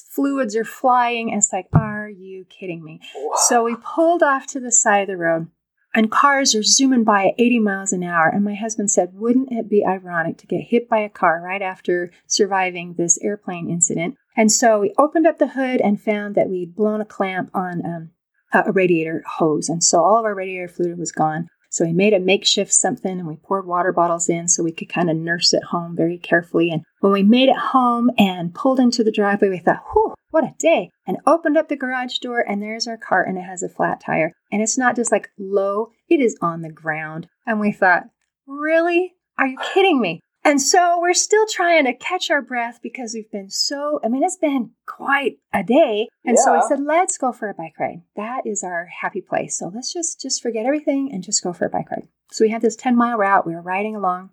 fluids 0.10 0.56
are 0.56 0.64
flying. 0.64 1.30
And 1.30 1.40
it's 1.40 1.54
like, 1.54 1.68
are 1.74 2.10
you 2.10 2.46
kidding 2.46 2.84
me? 2.84 3.02
Wow. 3.16 3.36
So 3.48 3.64
we 3.64 3.76
pulled 3.76 4.24
off 4.24 4.48
to 4.48 4.60
the 4.60 4.72
side 4.72 5.02
of 5.02 5.08
the 5.10 5.18
road 5.18 5.48
and 5.94 6.12
cars 6.12 6.56
are 6.56 6.64
zooming 6.64 7.04
by 7.04 7.28
at 7.28 7.36
80 7.38 7.60
miles 7.60 7.94
an 7.94 8.04
hour. 8.04 8.28
And 8.28 8.44
my 8.44 8.56
husband 8.56 8.90
said, 8.90 9.14
Wouldn't 9.14 9.52
it 9.52 9.70
be 9.70 9.86
ironic 9.86 10.38
to 10.40 10.48
get 10.48 10.68
hit 10.70 10.90
by 10.90 11.00
a 11.00 11.10
car 11.10 11.42
right 11.44 11.62
after 11.62 12.12
surviving 12.28 12.96
this 12.98 13.20
airplane 13.22 13.70
incident? 13.70 14.16
And 14.36 14.52
so 14.52 14.80
we 14.80 14.94
opened 14.98 15.28
up 15.28 15.38
the 15.38 15.50
hood 15.50 15.82
and 15.82 16.02
found 16.02 16.36
that 16.36 16.50
we'd 16.50 16.76
blown 16.76 17.02
a 17.02 17.06
clamp 17.06 17.52
on 17.54 17.86
um, 17.86 18.10
a 18.54 18.72
radiator 18.72 19.24
hose. 19.38 19.70
And 19.70 19.84
so 19.84 20.04
all 20.04 20.18
of 20.18 20.26
our 20.26 20.36
radiator 20.36 20.68
fluid 20.68 20.98
was 20.98 21.12
gone. 21.12 21.48
So 21.74 21.86
we 21.86 21.92
made 21.92 22.14
a 22.14 22.20
makeshift 22.20 22.72
something 22.72 23.18
and 23.18 23.28
we 23.28 23.36
poured 23.36 23.66
water 23.66 23.92
bottles 23.92 24.30
in 24.30 24.48
so 24.48 24.62
we 24.62 24.72
could 24.72 24.90
kind 24.90 25.10
of 25.10 25.18
nurse 25.18 25.56
it 25.56 25.64
home 25.64 25.96
very 25.96 26.20
carefully. 26.20 26.70
And 26.70 26.84
when 27.00 27.12
we 27.12 27.24
made 27.24 27.50
it 27.50 27.58
home 27.58 28.12
and 28.16 28.54
pulled 28.54 28.80
into 28.80 29.04
the 29.04 29.12
driveway, 29.12 29.50
we 29.50 29.58
thought, 29.58 29.84
whew, 29.92 30.14
what 30.30 30.44
a 30.44 30.54
day. 30.60 30.92
And 31.08 31.18
opened 31.26 31.58
up 31.58 31.70
the 31.70 31.76
garage 31.76 32.20
door, 32.20 32.46
and 32.48 32.62
there's 32.62 32.88
our 32.88 32.98
car, 32.98 33.24
and 33.24 33.40
it 33.40 33.42
has 33.42 33.64
a 33.64 33.70
flat 33.70 34.00
tire. 34.00 34.34
And 34.52 34.62
it's 34.62 34.78
not 34.78 34.96
just 34.96 35.12
like 35.12 35.30
low, 35.40 35.90
it 36.08 36.20
is 36.20 36.38
on 36.44 36.62
the 36.62 36.72
ground. 36.72 37.28
And 37.48 37.60
we 37.60 37.72
thought, 37.72 38.04
really? 38.46 39.16
Are 39.40 39.48
you 39.48 39.58
kidding 39.74 40.00
me? 40.00 40.20
And 40.46 40.62
so 40.62 41.00
we're 41.00 41.14
still 41.14 41.46
trying 41.48 41.86
to 41.86 41.94
catch 41.94 42.30
our 42.30 42.42
breath 42.42 42.80
because 42.84 43.14
we've 43.14 43.32
been 43.32 43.50
so, 43.50 44.02
I 44.04 44.10
mean, 44.10 44.24
it's 44.24 44.38
been 44.38 44.72
quite 44.86 45.38
a 45.54 45.64
day. 45.64 46.10
And 46.26 46.36
yeah. 46.38 46.44
so 46.44 46.54
I 46.54 46.68
said, 46.68 46.82
let's 46.82 47.18
go 47.18 47.32
for 47.32 47.50
a 47.50 47.54
bike 47.54 47.80
ride. 47.80 48.02
That 48.18 48.46
is 48.46 48.62
our 48.64 48.90
happy 49.02 49.22
place. 49.22 49.58
So 49.58 49.72
let's 49.74 49.94
just, 49.94 50.20
just 50.20 50.42
forget 50.42 50.66
everything 50.66 51.12
and 51.14 51.24
just 51.24 51.44
go 51.44 51.54
for 51.54 51.66
a 51.66 51.70
bike 51.70 51.90
ride. 51.90 52.10
So 52.32 52.44
we 52.44 52.52
had 52.52 52.62
this 52.62 52.76
10 52.76 52.98
mile 52.98 53.18
route. 53.18 53.48
We 53.48 53.54
were 53.54 53.62
riding 53.62 53.96
along. 53.96 54.32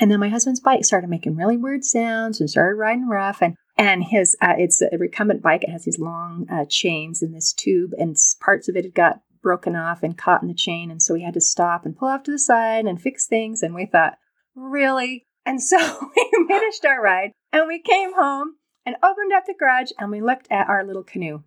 And 0.00 0.10
then 0.10 0.20
my 0.20 0.30
husband's 0.30 0.60
bike 0.60 0.84
started 0.84 1.10
making 1.10 1.36
really 1.36 1.56
weird 1.56 1.84
sounds 1.84 2.40
and 2.40 2.50
started 2.50 2.76
riding 2.76 3.08
rough. 3.08 3.42
And 3.42 3.56
and 3.76 4.04
his 4.04 4.36
uh, 4.40 4.54
it's 4.58 4.82
a 4.82 4.98
recumbent 4.98 5.42
bike. 5.42 5.64
It 5.64 5.70
has 5.70 5.84
these 5.84 5.98
long 5.98 6.46
uh, 6.50 6.64
chains 6.68 7.22
in 7.22 7.32
this 7.32 7.52
tube, 7.52 7.92
and 7.98 8.16
parts 8.40 8.68
of 8.68 8.76
it 8.76 8.84
had 8.84 8.94
got 8.94 9.20
broken 9.42 9.74
off 9.74 10.02
and 10.02 10.16
caught 10.16 10.42
in 10.42 10.48
the 10.48 10.54
chain. 10.54 10.90
And 10.90 11.02
so 11.02 11.14
we 11.14 11.22
had 11.22 11.34
to 11.34 11.40
stop 11.40 11.84
and 11.84 11.96
pull 11.96 12.08
off 12.08 12.22
to 12.24 12.30
the 12.30 12.38
side 12.38 12.84
and 12.84 13.00
fix 13.00 13.26
things. 13.26 13.62
And 13.62 13.74
we 13.74 13.86
thought, 13.86 14.18
really? 14.54 15.26
And 15.44 15.62
so 15.62 15.76
we 16.16 16.46
finished 16.46 16.84
our 16.84 17.00
ride 17.00 17.32
and 17.52 17.66
we 17.66 17.80
came 17.80 18.14
home 18.14 18.56
and 18.84 18.96
opened 19.02 19.32
up 19.32 19.46
the 19.46 19.54
garage 19.58 19.90
and 19.98 20.10
we 20.10 20.20
looked 20.20 20.48
at 20.50 20.68
our 20.68 20.84
little 20.84 21.04
canoe. 21.04 21.42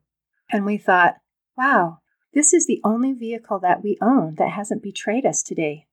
And 0.52 0.66
we 0.66 0.78
thought, 0.78 1.16
wow, 1.58 2.00
this 2.34 2.54
is 2.54 2.68
the 2.68 2.82
only 2.84 3.14
vehicle 3.14 3.60
that 3.60 3.84
we 3.84 3.98
own 4.02 4.36
that 4.36 4.52
hasn't 4.52 4.84
betrayed 4.84 5.26
us 5.26 5.42
today. 5.42 5.88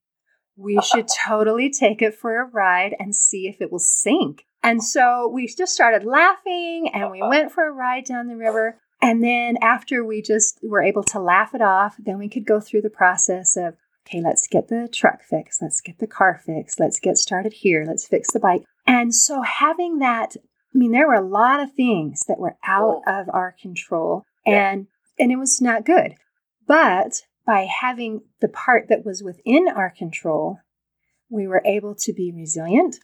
We 0.55 0.79
should 0.83 1.07
totally 1.07 1.69
take 1.69 2.01
it 2.01 2.13
for 2.13 2.39
a 2.39 2.45
ride 2.45 2.95
and 2.99 3.15
see 3.15 3.47
if 3.47 3.61
it 3.61 3.71
will 3.71 3.79
sink. 3.79 4.45
And 4.61 4.83
so 4.83 5.27
we 5.27 5.47
just 5.47 5.73
started 5.73 6.05
laughing 6.05 6.89
and 6.93 7.11
we 7.11 7.21
went 7.21 7.51
for 7.51 7.67
a 7.67 7.71
ride 7.71 8.05
down 8.05 8.27
the 8.27 8.37
river. 8.37 8.79
And 9.01 9.21
then 9.21 9.57
after 9.61 10.05
we 10.05 10.21
just 10.21 10.59
were 10.63 10.81
able 10.81 11.03
to 11.05 11.19
laugh 11.19 11.53
it 11.53 11.61
off, 11.61 11.95
then 11.99 12.17
we 12.17 12.29
could 12.29 12.45
go 12.45 12.61
through 12.61 12.83
the 12.83 12.89
process 12.89 13.57
of, 13.57 13.75
okay, 14.07 14.21
let's 14.21 14.47
get 14.47 14.67
the 14.67 14.89
truck 14.91 15.23
fixed. 15.23 15.61
Let's 15.61 15.81
get 15.81 15.99
the 15.99 16.07
car 16.07 16.41
fixed. 16.45 16.79
Let's 16.79 16.99
get 16.99 17.17
started 17.17 17.53
here. 17.53 17.85
Let's 17.87 18.07
fix 18.07 18.31
the 18.31 18.39
bike. 18.39 18.63
And 18.85 19.13
so 19.13 19.41
having 19.41 19.99
that, 19.99 20.35
I 20.73 20.77
mean, 20.77 20.91
there 20.91 21.07
were 21.07 21.13
a 21.13 21.27
lot 21.27 21.61
of 21.61 21.73
things 21.73 22.21
that 22.27 22.39
were 22.39 22.57
out 22.65 23.01
of 23.07 23.27
our 23.31 23.55
control 23.59 24.23
and, 24.45 24.87
and 25.17 25.31
it 25.31 25.37
was 25.37 25.61
not 25.61 25.85
good. 25.85 26.15
But 26.67 27.21
by 27.45 27.67
having 27.81 28.21
the 28.41 28.49
part 28.49 28.87
that 28.89 29.05
was 29.05 29.23
within 29.23 29.67
our 29.67 29.89
control, 29.89 30.59
we 31.29 31.47
were 31.47 31.61
able 31.65 31.95
to 31.95 32.13
be 32.13 32.31
resilient 32.33 32.97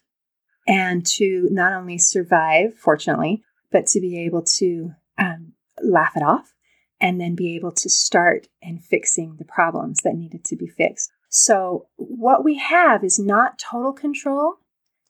and 0.67 1.05
to 1.05 1.47
not 1.51 1.73
only 1.73 1.97
survive, 1.97 2.75
fortunately, 2.75 3.43
but 3.71 3.87
to 3.87 3.99
be 3.99 4.25
able 4.25 4.43
to 4.57 4.91
um, 5.17 5.53
laugh 5.81 6.15
it 6.15 6.23
off 6.23 6.53
and 7.01 7.19
then 7.19 7.35
be 7.35 7.55
able 7.55 7.71
to 7.71 7.89
start 7.89 8.47
and 8.61 8.83
fixing 8.83 9.35
the 9.37 9.45
problems 9.45 9.99
that 10.03 10.15
needed 10.15 10.43
to 10.45 10.55
be 10.55 10.67
fixed. 10.67 11.11
So, 11.29 11.87
what 11.95 12.43
we 12.43 12.57
have 12.57 13.03
is 13.03 13.19
not 13.19 13.59
total 13.59 13.93
control, 13.93 14.55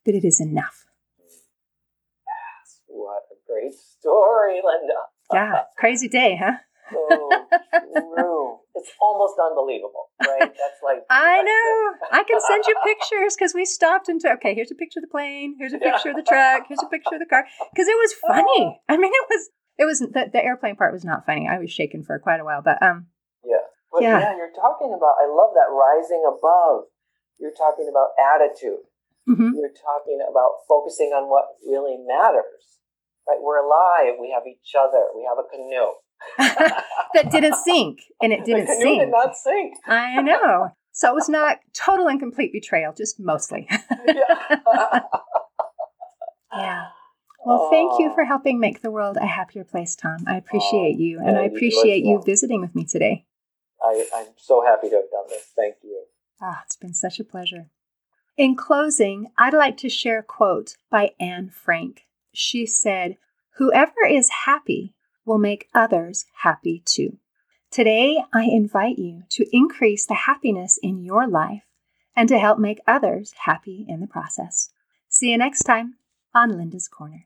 but 0.06 0.15
it 0.15 0.25
is 0.25 0.39
enough. 0.41 0.86
Yes, 1.19 2.82
what 2.88 3.23
a 3.32 3.36
great 3.47 3.73
story, 3.73 4.62
Linda. 4.63 4.95
yeah, 5.34 5.63
crazy 5.78 6.10
day, 6.10 6.38
huh? 6.41 6.58
so 6.91 7.30
true. 8.15 8.58
It's 8.75 8.91
almost 9.02 9.36
unbelievable, 9.39 10.10
right? 10.21 10.39
That's 10.39 10.82
like 10.84 11.04
I 11.10 11.41
know. 11.41 12.08
I 12.12 12.23
can 12.23 12.39
send 12.41 12.63
you 12.67 12.75
pictures 12.86 13.36
because 13.36 13.54
we 13.54 13.65
stopped 13.65 14.10
and 14.10 14.19
took. 14.21 14.39
Okay, 14.39 14.56
here's 14.56 14.71
a 14.71 14.75
picture 14.75 14.99
of 14.99 15.04
the 15.04 15.10
plane. 15.12 15.56
Here's 15.60 15.73
a 15.73 15.80
picture 15.80 16.10
of 16.10 16.15
the 16.15 16.23
truck. 16.23 16.63
Here's 16.67 16.82
a 16.82 16.88
picture 16.88 17.15
of 17.15 17.19
the 17.19 17.25
car. 17.25 17.45
Because 17.73 17.88
it 17.88 17.97
was 17.97 18.13
funny. 18.28 18.45
Oh. 18.60 18.73
I 18.88 18.97
mean, 18.97 19.12
it 19.13 19.25
was. 19.30 19.49
It 19.80 19.86
was 19.88 20.00
the, 20.00 20.28
the 20.28 20.44
airplane 20.44 20.76
part 20.76 20.92
was 20.92 21.08
not 21.08 21.26
funny. 21.26 21.48
I 21.48 21.58
was 21.58 21.72
shaken 21.72 22.04
for 22.04 22.20
quite 22.20 22.39
a 22.39 22.46
while, 22.46 22.62
but 22.62 22.84
um. 22.84 23.08
Yeah. 23.44 23.63
But 23.92 24.04
yeah. 24.04 24.20
yeah, 24.20 24.36
you're 24.36 24.54
talking 24.54 24.92
about. 24.92 25.15
I 25.18 25.26
love 25.32 25.56
that 25.56 25.72
rising 25.72 26.28
above. 26.28 26.92
You're 27.39 27.56
talking 27.56 27.88
about 27.89 28.12
attitude. 28.20 28.84
Mm-hmm. 29.24 29.56
You're 29.56 29.72
talking 29.72 30.20
about 30.30 30.68
focusing 30.68 31.15
on 31.15 31.32
what 31.32 31.56
really 31.65 31.96
matters. 32.06 32.84
Right? 33.26 33.39
We're 33.39 33.63
alive. 33.63 34.20
We 34.20 34.36
have 34.36 34.44
each 34.46 34.76
other. 34.76 35.08
We 35.15 35.24
have 35.24 35.39
a 35.39 35.48
canoe. 35.48 35.96
that 37.15 37.32
didn't 37.32 37.56
sink, 37.56 38.00
and 38.22 38.34
it 38.34 38.44
didn't 38.46 38.68
the 38.68 38.74
canoe 38.74 38.84
sink. 38.84 39.02
Did 39.02 39.12
not 39.12 39.38
sink. 39.38 39.74
I 39.88 40.22
know. 40.22 40.70
So 40.92 41.10
it 41.10 41.15
was 41.15 41.30
not 41.30 41.60
total 41.74 42.10
and 42.10 42.20
complete 42.20 42.52
betrayal, 42.52 42.92
just 42.92 43.20
mostly. 43.20 43.65
yeah. 44.06 45.02
yeah. 46.52 46.86
Well, 47.45 47.69
thank 47.71 47.99
you 47.99 48.13
for 48.13 48.25
helping 48.25 48.60
make 48.60 48.82
the 48.82 48.91
world 48.91 49.17
a 49.17 49.25
happier 49.25 49.63
place, 49.63 49.95
Tom. 49.95 50.25
I 50.28 50.38
appreciate 50.38 50.95
oh, 50.97 50.99
you, 50.99 51.19
and 51.19 51.38
I 51.38 51.43
appreciate 51.43 52.04
you, 52.04 52.17
you 52.17 52.23
visiting 52.23 52.62
with 52.62 52.75
me 52.75 52.86
today. 52.86 53.25
I, 53.82 54.06
I'm 54.13 54.28
so 54.36 54.63
happy 54.63 54.89
to 54.89 54.95
have 54.95 55.10
done 55.10 55.25
this. 55.30 55.47
Thank 55.56 55.75
you. 55.84 56.04
Ah, 56.41 56.62
it's 56.65 56.75
been 56.75 56.93
such 56.93 57.19
a 57.19 57.23
pleasure. 57.23 57.67
In 58.38 58.56
closing, 58.56 59.32
I'd 59.38 59.54
like 59.54 59.78
to 59.78 59.89
share 59.89 60.19
a 60.19 60.23
quote 60.23 60.75
by 60.89 61.12
Anne 61.19 61.49
Frank. 61.49 62.06
She 62.34 62.65
said, 62.65 63.17
Whoever 63.58 64.06
is 64.10 64.30
happy 64.45 64.95
will 65.25 65.38
make 65.38 65.69
others 65.73 66.25
happy 66.41 66.82
too. 66.86 67.17
Today, 67.71 68.17
I 68.34 68.43
invite 68.45 68.97
you 68.97 69.23
to 69.30 69.45
increase 69.52 70.06
the 70.06 70.13
happiness 70.13 70.80
in 70.82 71.04
your 71.04 71.28
life 71.28 71.63
and 72.15 72.28
to 72.30 72.39
help 72.39 72.60
make 72.60 72.80
others 72.88 73.34
happy 73.45 73.86
in 73.88 73.99
the 73.99 74.08
process. 74.08 74.71
See 75.08 75.32
you 75.32 75.38
next 75.38 75.63
time 75.63 75.95
on 76.34 76.58
Linda's 76.58 76.88
Corner. 76.88 77.25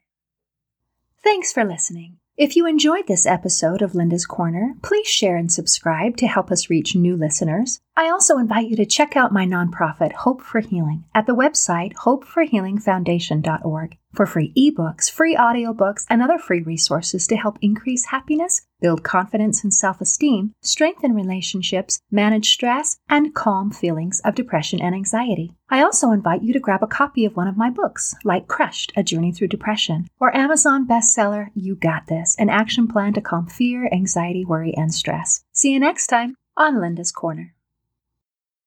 Thanks 1.23 1.53
for 1.53 1.63
listening. 1.63 2.17
If 2.35 2.57
you 2.57 2.67
enjoyed 2.67 3.07
this 3.07 3.25
episode 3.25 3.81
of 3.81 3.95
Linda's 3.95 4.25
Corner, 4.25 4.73
please 4.81 5.07
share 5.07 5.37
and 5.37 5.49
subscribe 5.49 6.17
to 6.17 6.27
help 6.27 6.51
us 6.51 6.69
reach 6.69 6.95
new 6.95 7.15
listeners. 7.15 7.79
I 7.95 8.09
also 8.09 8.39
invite 8.39 8.69
you 8.69 8.75
to 8.77 8.87
check 8.87 9.15
out 9.15 9.31
my 9.31 9.45
nonprofit, 9.45 10.13
Hope 10.13 10.41
for 10.41 10.61
Healing, 10.61 11.03
at 11.13 11.27
the 11.27 11.35
website 11.35 11.93
hopeforhealingfoundation.org 11.93 13.97
for 14.15 14.25
free 14.25 14.51
ebooks, 14.57 15.11
free 15.11 15.35
audiobooks, 15.35 16.03
and 16.09 16.19
other 16.19 16.39
free 16.39 16.63
resources 16.63 17.27
to 17.27 17.35
help 17.35 17.59
increase 17.61 18.05
happiness, 18.05 18.65
build 18.81 19.03
confidence 19.03 19.63
and 19.63 19.71
self 19.71 20.01
esteem, 20.01 20.55
strengthen 20.63 21.13
relationships, 21.13 21.99
manage 22.09 22.49
stress, 22.49 22.97
and 23.09 23.35
calm 23.35 23.69
feelings 23.69 24.19
of 24.25 24.33
depression 24.33 24.81
and 24.81 24.95
anxiety. 24.95 25.53
I 25.69 25.83
also 25.83 26.09
invite 26.09 26.41
you 26.41 26.51
to 26.53 26.59
grab 26.59 26.81
a 26.81 26.87
copy 26.87 27.25
of 27.25 27.35
one 27.35 27.47
of 27.47 27.57
my 27.57 27.69
books, 27.69 28.15
like 28.23 28.47
Crushed 28.47 28.91
A 28.95 29.03
Journey 29.03 29.31
Through 29.31 29.49
Depression, 29.49 30.07
or 30.19 30.35
Amazon 30.35 30.87
bestseller 30.87 31.49
You 31.53 31.75
Got 31.75 32.07
This 32.07 32.35
An 32.39 32.49
Action 32.49 32.87
Plan 32.87 33.13
to 33.13 33.21
Calm 33.21 33.45
Fear, 33.45 33.87
Anxiety, 33.93 34.43
Worry, 34.43 34.73
and 34.75 34.91
Stress. 34.91 35.43
See 35.53 35.71
you 35.71 35.79
next 35.79 36.07
time 36.07 36.33
on 36.57 36.81
Linda's 36.81 37.11
Corner. 37.11 37.53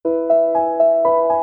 Thank 0.07 0.31
you. 0.31 1.36